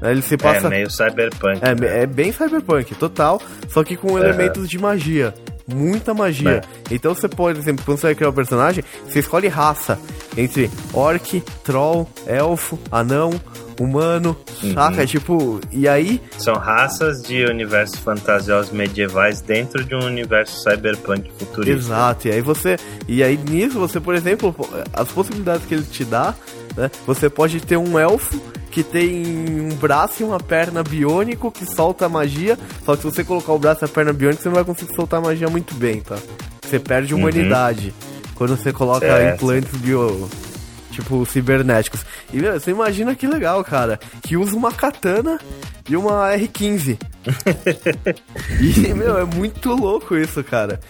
[0.00, 0.66] Aí Ele se passa.
[0.66, 1.58] É meio cyberpunk.
[1.62, 2.02] É, né?
[2.02, 5.32] é bem cyberpunk, total, só que com elementos de magia.
[5.68, 6.60] Muita magia.
[6.90, 9.98] Então você pode, por exemplo, quando você vai criar um personagem, você escolhe raça
[10.36, 13.32] entre orc, troll, elfo, anão,
[13.80, 14.72] humano, Uhum.
[14.74, 15.04] saca?
[15.06, 21.76] Tipo, e aí, São raças de universos fantasiosos medievais dentro de um universo cyberpunk futurista.
[21.78, 22.76] exato, e aí você.
[23.08, 24.54] E aí nisso você, por exemplo,
[24.92, 26.32] as possibilidades que ele te dá,
[26.76, 26.90] né?
[27.06, 28.40] Você pode ter um elfo
[28.76, 29.24] que tem
[29.58, 32.58] um braço e uma perna biônico que solta magia.
[32.84, 34.94] Só que se você colocar o braço e a perna biônica, você não vai conseguir
[34.94, 36.18] soltar magia muito bem, tá?
[36.60, 37.94] Você perde humanidade
[38.34, 39.34] quando você coloca Certo.
[39.34, 40.28] implantes bio.
[40.90, 42.04] Tipo, cibernéticos.
[42.30, 43.98] E, meu, você imagina que legal, cara.
[44.20, 45.40] Que usa uma katana
[45.88, 46.98] e uma R15.
[48.60, 50.80] e, meu, é muito louco isso, cara.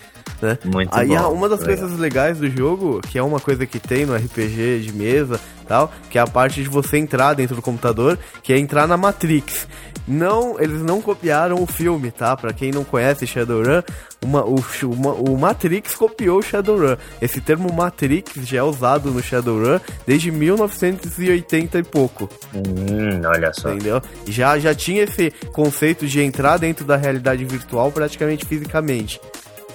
[0.40, 0.58] Né?
[0.64, 1.78] Muito Aí bom, uma das legal.
[1.78, 5.90] coisas legais do jogo, que é uma coisa que tem no RPG de mesa tal,
[6.10, 9.66] que é a parte de você entrar dentro do computador, que é entrar na Matrix.
[10.06, 12.36] Não, eles não copiaram o filme, tá?
[12.36, 13.82] Pra quem não conhece Shadowrun,
[14.24, 16.96] uma, o, uma- o Matrix copiou o Shadowrun.
[17.20, 22.28] Esse termo Matrix já é usado no Shadowrun desde 1980 e pouco.
[22.54, 23.72] Hum, olha só.
[23.72, 24.00] Entendeu?
[24.28, 29.20] Já, já tinha esse conceito de entrar dentro da realidade virtual praticamente fisicamente.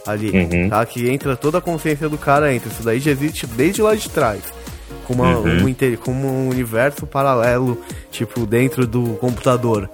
[0.05, 0.69] Ali, Uhum.
[0.69, 0.85] tá?
[0.85, 2.69] Que entra toda a consciência do cara entra.
[2.69, 4.41] Isso daí já existe desde lá de trás.
[5.05, 5.65] Com, uma, Uhum.
[5.67, 7.77] um, com um universo paralelo,
[8.11, 9.89] tipo, dentro do computador.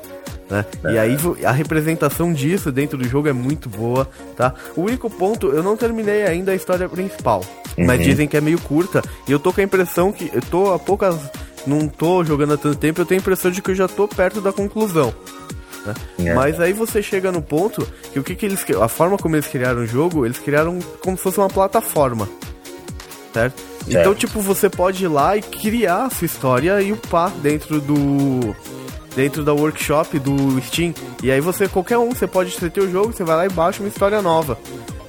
[0.49, 0.63] Né?
[0.91, 4.53] E aí a representação disso dentro do jogo é muito boa, tá?
[4.77, 7.43] O único ponto, eu não terminei ainda a história principal,
[7.77, 8.05] mas Uhum.
[8.05, 10.79] dizem que é meio curta, e eu tô com a impressão que eu tô há
[10.79, 11.17] poucas
[11.65, 14.07] não tô jogando há tanto tempo, eu tenho a impressão de que eu já tô
[14.07, 15.13] perto da conclusão.
[15.85, 15.93] Né?
[16.19, 16.33] É.
[16.33, 19.47] Mas aí você chega no ponto que o que, que eles a forma como eles
[19.47, 22.27] criaram o jogo, eles criaram como se fosse uma plataforma.
[23.33, 23.59] Certo?
[23.59, 23.87] Certo.
[23.87, 28.55] Então, tipo, você pode ir lá e criar a sua história e upar dentro do
[29.15, 30.93] dentro da workshop do Steam.
[31.23, 33.81] E aí você qualquer um, você pode ter o jogo, você vai lá e baixa
[33.81, 34.57] uma história nova.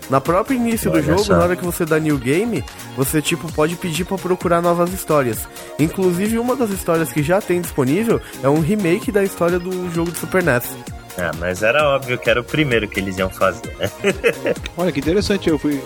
[0.08, 1.36] Na própria início Olha do jogo, só.
[1.36, 2.64] na hora que você dá new game,
[2.98, 5.48] você tipo pode pedir pra procurar novas histórias.
[5.78, 10.10] Inclusive uma das histórias que já tem disponível é um remake da história do jogo
[10.10, 10.76] de Super NES.
[11.16, 13.90] Ah, mas era óbvio que era o primeiro que eles iam fazer, né?
[14.76, 15.80] Olha que interessante, eu, fui,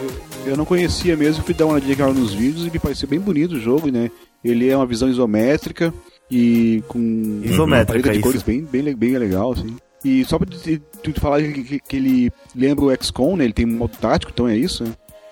[0.45, 3.53] eu não conhecia mesmo, fui dar uma olhadinha nos vídeos e me pareceu bem bonito
[3.55, 4.11] o jogo, né?
[4.45, 5.93] Ele é uma visão isométrica
[6.31, 8.23] e com Isométrica, uma paleta de isso.
[8.23, 9.77] cores bem, bem, bem legal, assim.
[10.05, 13.45] E só pra te- tu falar que, que- que ele lembra o XCOM, né?
[13.45, 14.91] Ele tem um modo tático, então é isso, né?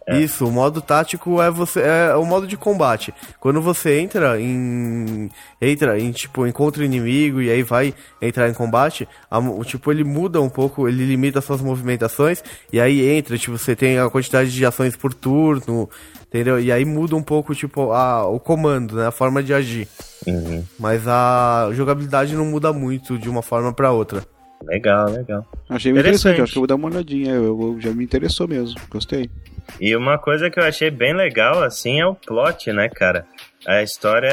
[0.08, 3.14] Isso, o modo tático é você é o modo de combate.
[3.38, 5.30] Quando você entra em
[5.60, 10.02] entra em tipo encontra o inimigo e aí vai entrar em combate, a tipo ele
[10.02, 12.42] muda um pouco, ele limita suas movimentações
[12.72, 15.88] e aí entra, tipo você tem a quantidade de ações por turno,
[16.26, 16.58] entendeu?
[16.58, 19.86] E aí muda um pouco tipo a, o comando, né, a forma de agir.
[20.26, 20.64] Uhum.
[20.78, 24.24] Mas a jogabilidade não muda muito de uma forma pra outra.
[24.62, 25.46] Legal, legal.
[25.70, 26.34] Achei muito Interessante.
[26.34, 29.30] interessante, acho que eu vou dar uma olhadinha, eu, eu- já me interessou mesmo, gostei.
[29.78, 33.26] E uma coisa que eu achei bem legal, assim, é o plot, né, cara?
[33.66, 34.32] A história,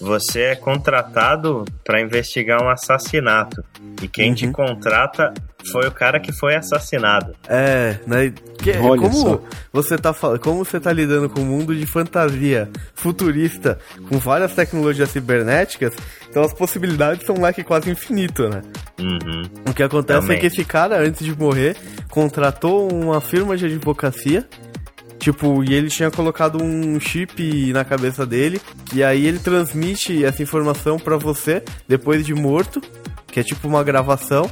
[0.00, 3.64] você é contratado pra investigar um assassinato.
[4.02, 4.52] E quem te Uhum.
[4.52, 5.32] contrata
[5.70, 7.32] foi o cara que foi assassinado.
[7.48, 8.32] É, né?
[8.58, 9.40] Que, Olha como só.
[9.72, 14.52] você tá fal- como você tá lidando com um mundo de fantasia futurista, com várias
[14.54, 15.94] tecnologias cibernéticas,
[16.28, 18.62] então as possibilidades são lá que quase infinito, né?
[18.98, 19.42] Uhum.
[19.70, 20.40] O que acontece é Realmente.
[20.40, 21.76] que esse cara, antes de morrer,
[22.10, 24.44] contratou uma firma de advocacia.
[25.26, 28.60] Tipo, e ele tinha colocado um chip na cabeça dele,
[28.94, 32.80] e aí ele transmite essa informação pra você depois de morto,
[33.26, 34.48] que é tipo uma gravação,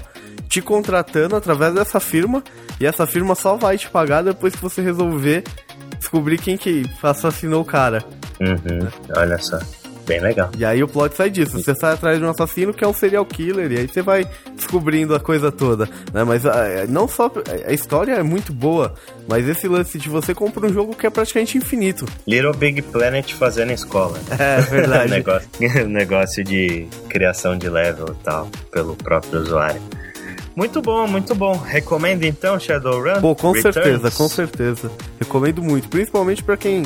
[0.49, 2.43] te contratando através dessa firma,
[2.81, 5.45] e essa firma só vai te pagar depois que você resolver
[5.97, 8.05] descobrir quem que assassinou o cara.
[8.41, 8.89] Uhum.
[9.17, 9.61] Olha só.
[10.07, 10.51] Bem legal.
[10.59, 12.93] E aí o plot sai disso, você sai atrás de um assassino que é um
[12.93, 16.25] serial killer, e aí você vai descobrindo a coisa toda, né?
[16.25, 17.31] Mas ah, não só
[17.67, 18.95] a história é muito boa,
[19.27, 22.05] mas esse lance de você compra um jogo que é praticamente infinito.
[22.27, 24.19] Little Big Planet fazendo escola.
[24.45, 25.11] É verdade.
[25.11, 25.49] negócio,
[25.89, 29.81] negócio de criação de level e tal, pelo próprio usuário.
[30.55, 31.57] Muito bom, muito bom.
[31.57, 33.21] Recomendo então Shadowrun?
[33.21, 33.75] Pô, com Returns?
[33.75, 34.91] certeza, com certeza.
[35.19, 36.85] Recomendo muito, principalmente pra quem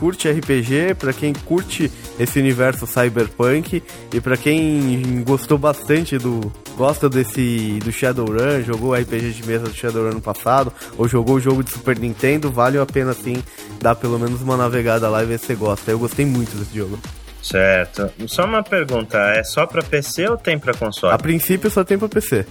[0.00, 3.82] curte RPG, pra quem curte esse universo cyberpunk
[4.12, 9.74] e pra quem gostou bastante do gosta desse do Shadowrun, jogou RPG de mesa do
[9.74, 13.42] Shadowrun no passado, ou jogou o jogo de Super Nintendo, vale a pena sim
[13.80, 15.90] dar pelo menos uma navegada lá e ver se você gosta.
[15.90, 16.98] Eu gostei muito desse jogo.
[17.42, 18.10] Certo.
[18.26, 21.12] Só uma pergunta, é só pra PC ou tem pra console?
[21.14, 22.46] A princípio só tem pra PC.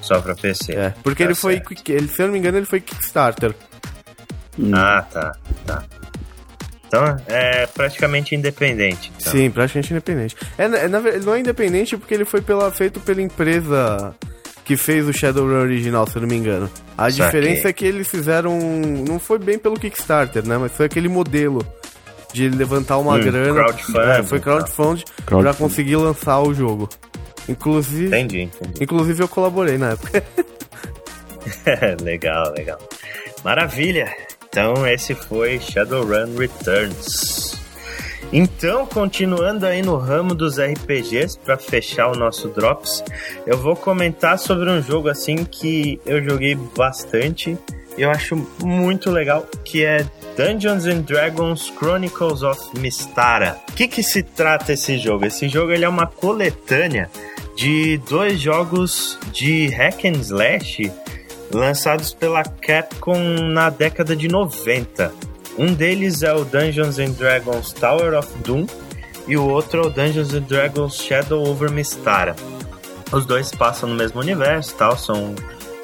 [0.00, 0.72] Só pra PC.
[0.74, 1.68] É, porque Tá ele foi, certo.
[1.68, 3.54] quick- ele, se eu não me engano, ele foi Kickstarter.
[4.72, 5.32] Ah, tá,
[5.66, 5.82] tá.
[6.94, 9.12] Então é praticamente independente.
[9.18, 9.32] então.
[9.32, 10.36] Sim, praticamente independente.
[10.56, 14.14] É, na- é, na não é independente porque ele foi pela, feito pela empresa
[14.64, 16.70] que fez o Shadowrun original, se eu não me engano.
[16.96, 17.24] A Saquei.
[17.26, 18.58] diferença é que eles fizeram.
[18.58, 20.56] Não foi bem pelo Kickstarter, né?
[20.56, 21.66] Mas foi aquele modelo
[22.32, 23.54] de levantar uma Hum, grana.
[23.64, 25.58] crowdfunding, É, foi crowdfunding pra Crowdfunding.
[25.58, 26.88] conseguir lançar o jogo.
[27.48, 28.82] Inclusive, Entendi, entendi.
[28.82, 30.24] inclusive eu colaborei na época.
[32.02, 32.78] legal, legal.
[33.44, 34.10] Maravilha.
[34.54, 37.60] Então esse foi Shadowrun Returns.
[38.32, 43.02] Então, continuando aí no ramo dos RPGs, para fechar o nosso Drops,
[43.48, 47.58] eu vou comentar sobre um jogo assim que eu joguei bastante
[47.96, 50.04] eu acho muito legal, que é
[50.36, 53.56] Dungeons and Dragons Chronicles of Mystara.
[53.70, 55.24] O que, que se trata esse jogo?
[55.26, 57.08] Esse jogo ele é uma coletânea
[57.56, 60.90] de dois jogos de hack and slash
[61.54, 63.18] lançados pela Capcom
[63.52, 65.12] na década de 90.
[65.56, 68.66] Um deles é o Dungeons and Dragons Tower of Doom
[69.26, 72.34] e o outro é o Dungeons and Dragons Shadow over Mystara.
[73.12, 75.34] Os dois passam no mesmo universo, tal, são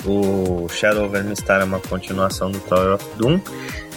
[0.04, 3.38] o Shadow over Mystara é uma continuação do Tower of Doom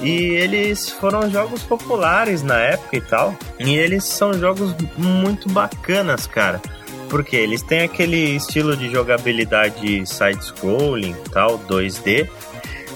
[0.01, 3.35] e eles foram jogos populares na época e tal.
[3.59, 6.61] E eles são jogos muito bacanas, cara.
[7.13, 12.27] Porque eles têm aquele estilo de jogabilidade side-scrolling, tal, 2D.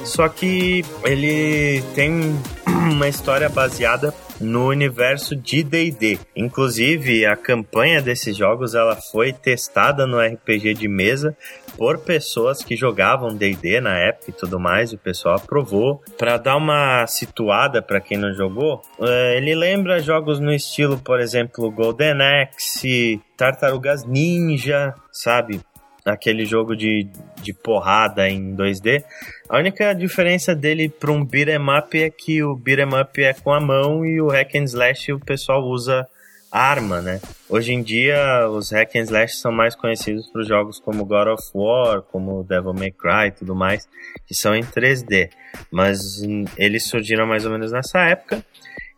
[0.03, 6.19] Só que ele tem uma história baseada no universo de D&D.
[6.35, 11.35] Inclusive, a campanha desses jogos ela foi testada no RPG de mesa
[11.77, 16.01] por pessoas que jogavam D&D na época e tudo mais, o pessoal aprovou.
[16.17, 21.19] Para dar uma situada para quem não jogou, eh, ele lembra jogos no estilo, por
[21.19, 25.61] exemplo, Golden Axe, Tartarugas Ninja, sabe?
[26.07, 27.07] Aquele jogo de,
[27.41, 29.03] de porrada em 2D.
[29.49, 33.51] A única diferença dele para um beat'em up é que o beat'em up é com
[33.51, 36.07] a mão e o hack and slash o pessoal usa
[36.51, 37.19] arma, né?
[37.49, 41.43] Hoje em dia os hack and slash são mais conhecidos por jogos como God of
[41.53, 43.87] War, como Devil May Cry e tudo mais,
[44.25, 45.29] que são em 3D.
[45.71, 46.21] Mas
[46.57, 48.43] eles surgiram mais ou menos nessa época.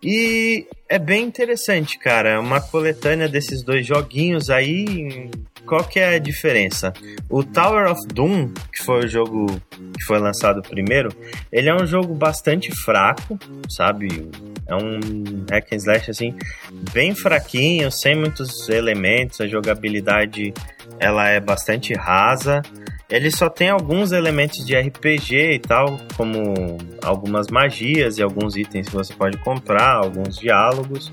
[0.01, 2.29] E é bem interessante, cara.
[2.29, 5.29] É Uma coletânea desses dois joguinhos aí.
[5.65, 6.93] Qual que é a diferença?
[7.29, 11.09] O Tower of Doom, que foi o jogo que foi lançado primeiro,
[11.51, 13.37] ele é um jogo bastante fraco,
[13.69, 14.29] sabe?
[14.67, 16.35] É um hack and slash assim,
[16.91, 20.53] bem fraquinho, sem muitos elementos, a jogabilidade
[20.99, 22.61] ela é bastante rasa.
[23.09, 28.87] Ele só tem alguns elementos de RPG e tal, como algumas magias e alguns itens
[28.87, 31.11] que você pode comprar, alguns diálogos.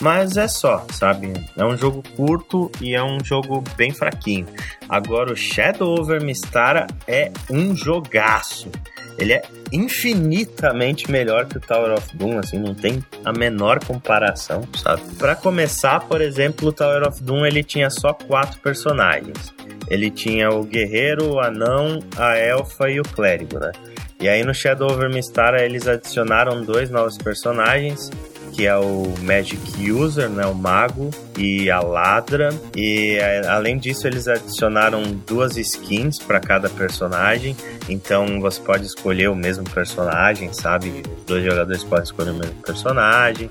[0.00, 1.32] Mas é só, sabe?
[1.56, 4.46] É um jogo curto e é um jogo bem fraquinho.
[4.88, 8.70] Agora o Shadow over Mystara é um jogaço.
[9.18, 9.42] Ele é
[9.72, 15.02] infinitamente melhor que o Tower of Doom, assim, não tem a menor comparação, sabe?
[15.18, 19.52] Para começar, por exemplo, o Tower of Doom ele tinha só quatro personagens.
[19.88, 23.72] Ele tinha o guerreiro, o anão, a elfa e o clérigo, né?
[24.20, 28.08] E aí no Shadow over Mystara eles adicionaram dois novos personagens,
[28.52, 32.50] que é o Magic User, né, o mago e a ladra.
[32.76, 37.56] E é, além disso eles adicionaram duas skins para cada personagem.
[37.88, 41.02] Então você pode escolher o mesmo personagem, sabe?
[41.26, 43.50] Dois jogadores podem escolher o mesmo personagem.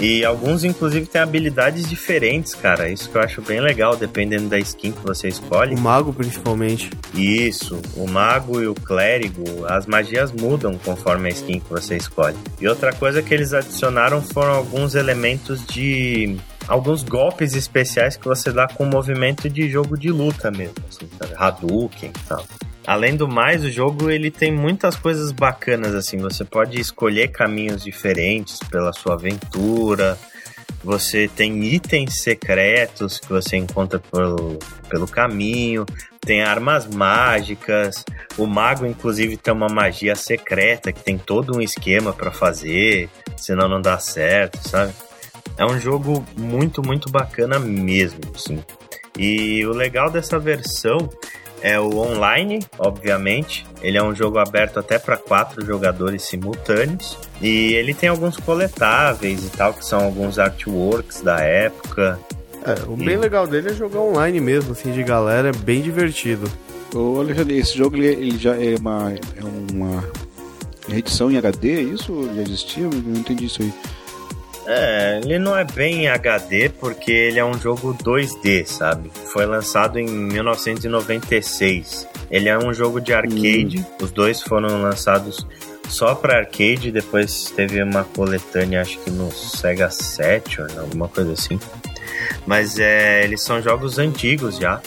[0.00, 2.88] E alguns, inclusive, têm habilidades diferentes, cara.
[2.88, 5.74] Isso que eu acho bem legal, dependendo da skin que você escolhe.
[5.74, 6.90] O mago, principalmente.
[7.14, 12.36] Isso, o mago e o clérigo, as magias mudam conforme a skin que você escolhe.
[12.60, 16.36] E outra coisa que eles adicionaram foram alguns elementos de.
[16.66, 21.34] Alguns golpes especiais que você dá com movimento de jogo de luta mesmo, assim, sabe?
[21.36, 22.42] Hadouken e tal.
[22.86, 26.18] Além do mais, o jogo ele tem muitas coisas bacanas assim.
[26.18, 30.18] Você pode escolher caminhos diferentes pela sua aventura.
[30.82, 34.58] Você tem itens secretos que você encontra pelo,
[34.88, 35.86] pelo caminho.
[36.20, 38.04] Tem armas mágicas.
[38.36, 43.66] O mago, inclusive, tem uma magia secreta que tem todo um esquema para fazer, senão
[43.66, 44.92] não dá certo, sabe?
[45.56, 48.62] É um jogo muito, muito bacana mesmo, sim.
[49.18, 51.08] E o legal dessa versão
[51.64, 53.66] é o online, obviamente.
[53.80, 57.18] Ele é um jogo aberto até para quatro jogadores simultâneos.
[57.40, 62.20] E ele tem alguns coletáveis e tal, que são alguns artworks da época.
[62.66, 66.52] É, o bem legal dele é jogar online mesmo, assim, de galera, é bem divertido.
[66.94, 70.04] Ô, Alexandre, esse jogo ele, ele já é uma, é uma
[70.90, 72.28] edição em HD, é isso?
[72.36, 72.84] Já existia?
[72.84, 73.72] Eu não entendi isso aí.
[74.66, 79.10] É, ele não é bem HD porque ele é um jogo 2D, sabe?
[79.32, 82.08] Foi lançado em 1996.
[82.30, 83.78] Ele é um jogo de arcade.
[83.78, 83.84] Hum.
[84.02, 85.46] Os dois foram lançados
[85.88, 86.90] só para arcade.
[86.90, 91.60] Depois teve uma coletânea, acho que no Sega Saturn, alguma coisa assim.
[92.46, 94.80] Mas é, eles são jogos antigos já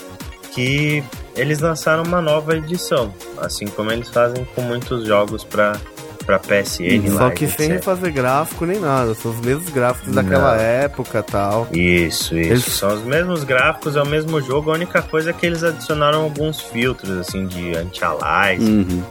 [0.53, 1.03] que
[1.35, 5.79] eles lançaram uma nova edição, assim como eles fazem com muitos jogos para
[6.27, 10.21] pra PSN Só que sem refazer gráfico nem nada, são os mesmos gráficos Não.
[10.21, 11.69] daquela época tal.
[11.71, 12.51] Isso, isso.
[12.51, 12.63] Eles...
[12.65, 16.23] São os mesmos gráficos, é o mesmo jogo, a única coisa é que eles adicionaram
[16.23, 18.79] alguns filtros, assim, de anti-aliasing.
[18.79, 19.03] Uhum.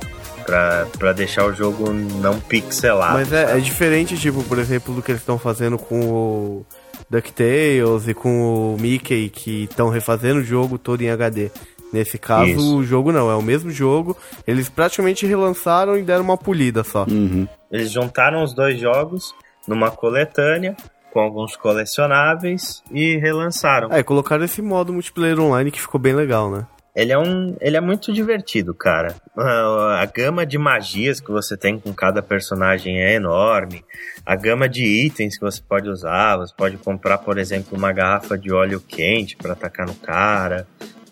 [0.44, 3.14] Pra, pra deixar o jogo não pixelado.
[3.14, 6.66] Mas é, é diferente, tipo, por exemplo, do que eles estão fazendo com o
[7.10, 11.50] DuckTales e com o Mickey, que estão refazendo o jogo todo em HD.
[11.92, 12.76] Nesse caso, Isso.
[12.76, 14.16] o jogo não, é o mesmo jogo.
[14.46, 17.04] Eles praticamente relançaram e deram uma polida só.
[17.04, 17.46] Uhum.
[17.70, 19.34] Eles juntaram os dois jogos
[19.66, 20.76] numa coletânea
[21.12, 23.90] com alguns colecionáveis e relançaram.
[23.90, 26.66] É, colocaram esse modo multiplayer online que ficou bem legal, né?
[26.94, 29.14] Ele é, um, ele é muito divertido, cara.
[29.36, 33.84] A, a gama de magias que você tem com cada personagem é enorme.
[34.24, 36.38] A gama de itens que você pode usar.
[36.38, 40.66] Você pode comprar, por exemplo, uma garrafa de óleo quente para atacar no cara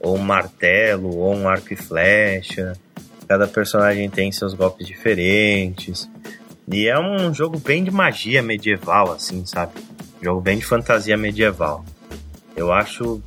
[0.05, 2.75] ou um martelo, ou um arco e flecha.
[3.27, 6.09] Cada personagem tem seus golpes diferentes.
[6.71, 9.73] E é um jogo bem de magia medieval, assim, sabe?
[10.25, 11.85] jogo bem de fantasia medieval.
[12.57, 13.23] Eu acho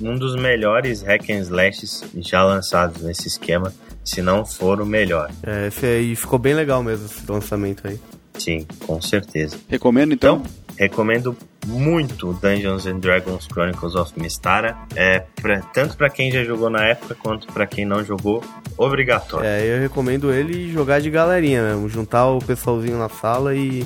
[0.00, 5.30] um dos melhores hack and slashes já lançados nesse esquema, se não for o melhor.
[5.42, 8.00] É, esse aí ficou bem legal mesmo, esse lançamento aí.
[8.38, 9.58] Sim, com certeza.
[9.68, 10.42] Recomendo então?
[10.42, 14.78] então recomendo muito Dungeons and Dragons Chronicles of Mistara.
[14.96, 18.42] É, pra, tanto para quem já jogou na época quanto para quem não jogou,
[18.78, 19.46] obrigatório.
[19.46, 23.84] É, eu recomendo ele jogar de galerinha mesmo, juntar o pessoalzinho na sala e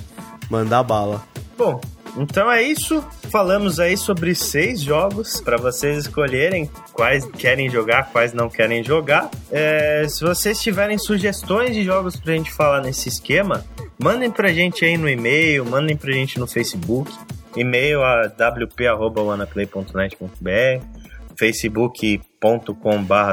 [0.49, 1.21] mandar bala.
[1.59, 1.81] Bom,
[2.17, 3.05] então é isso.
[3.31, 9.29] Falamos aí sobre seis jogos para vocês escolherem quais querem jogar, quais não querem jogar.
[9.51, 13.65] É, se vocês tiverem sugestões de jogos pra gente falar nesse esquema,
[13.99, 17.13] mandem pra gente aí no e-mail, mandem pra gente no Facebook.
[17.57, 20.94] E-mail a wp.wanaplay.net.br
[21.39, 22.35] facebook.com.br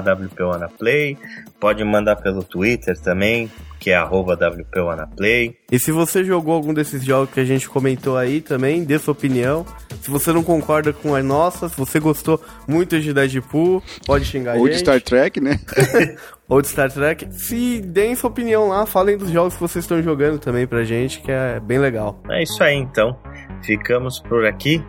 [0.04, 1.18] wpwanaplay
[1.60, 5.56] Pode mandar pelo Twitter também, que é arroba WPWanaplay.
[5.72, 9.12] E se você jogou algum desses jogos que a gente comentou aí também, dê sua
[9.12, 9.64] opinião.
[10.02, 14.56] Se você não concorda com a nossa, se você gostou muito de Deadpool, pode xingar
[14.58, 14.68] Ou a gente.
[14.68, 15.60] Ou de Star Trek, né?
[16.50, 17.28] Ou de Star Trek.
[17.32, 21.22] Se deem sua opinião lá, falem dos jogos que vocês estão jogando também pra gente,
[21.22, 22.22] que é bem legal.
[22.30, 23.16] É isso aí então.
[23.64, 24.84] Ficamos por aqui.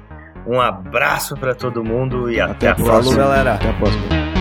[0.46, 3.14] Um abraço para todo mundo e até, até a próxima.
[3.14, 3.54] Falou, galera.
[3.54, 4.31] Até a próxima.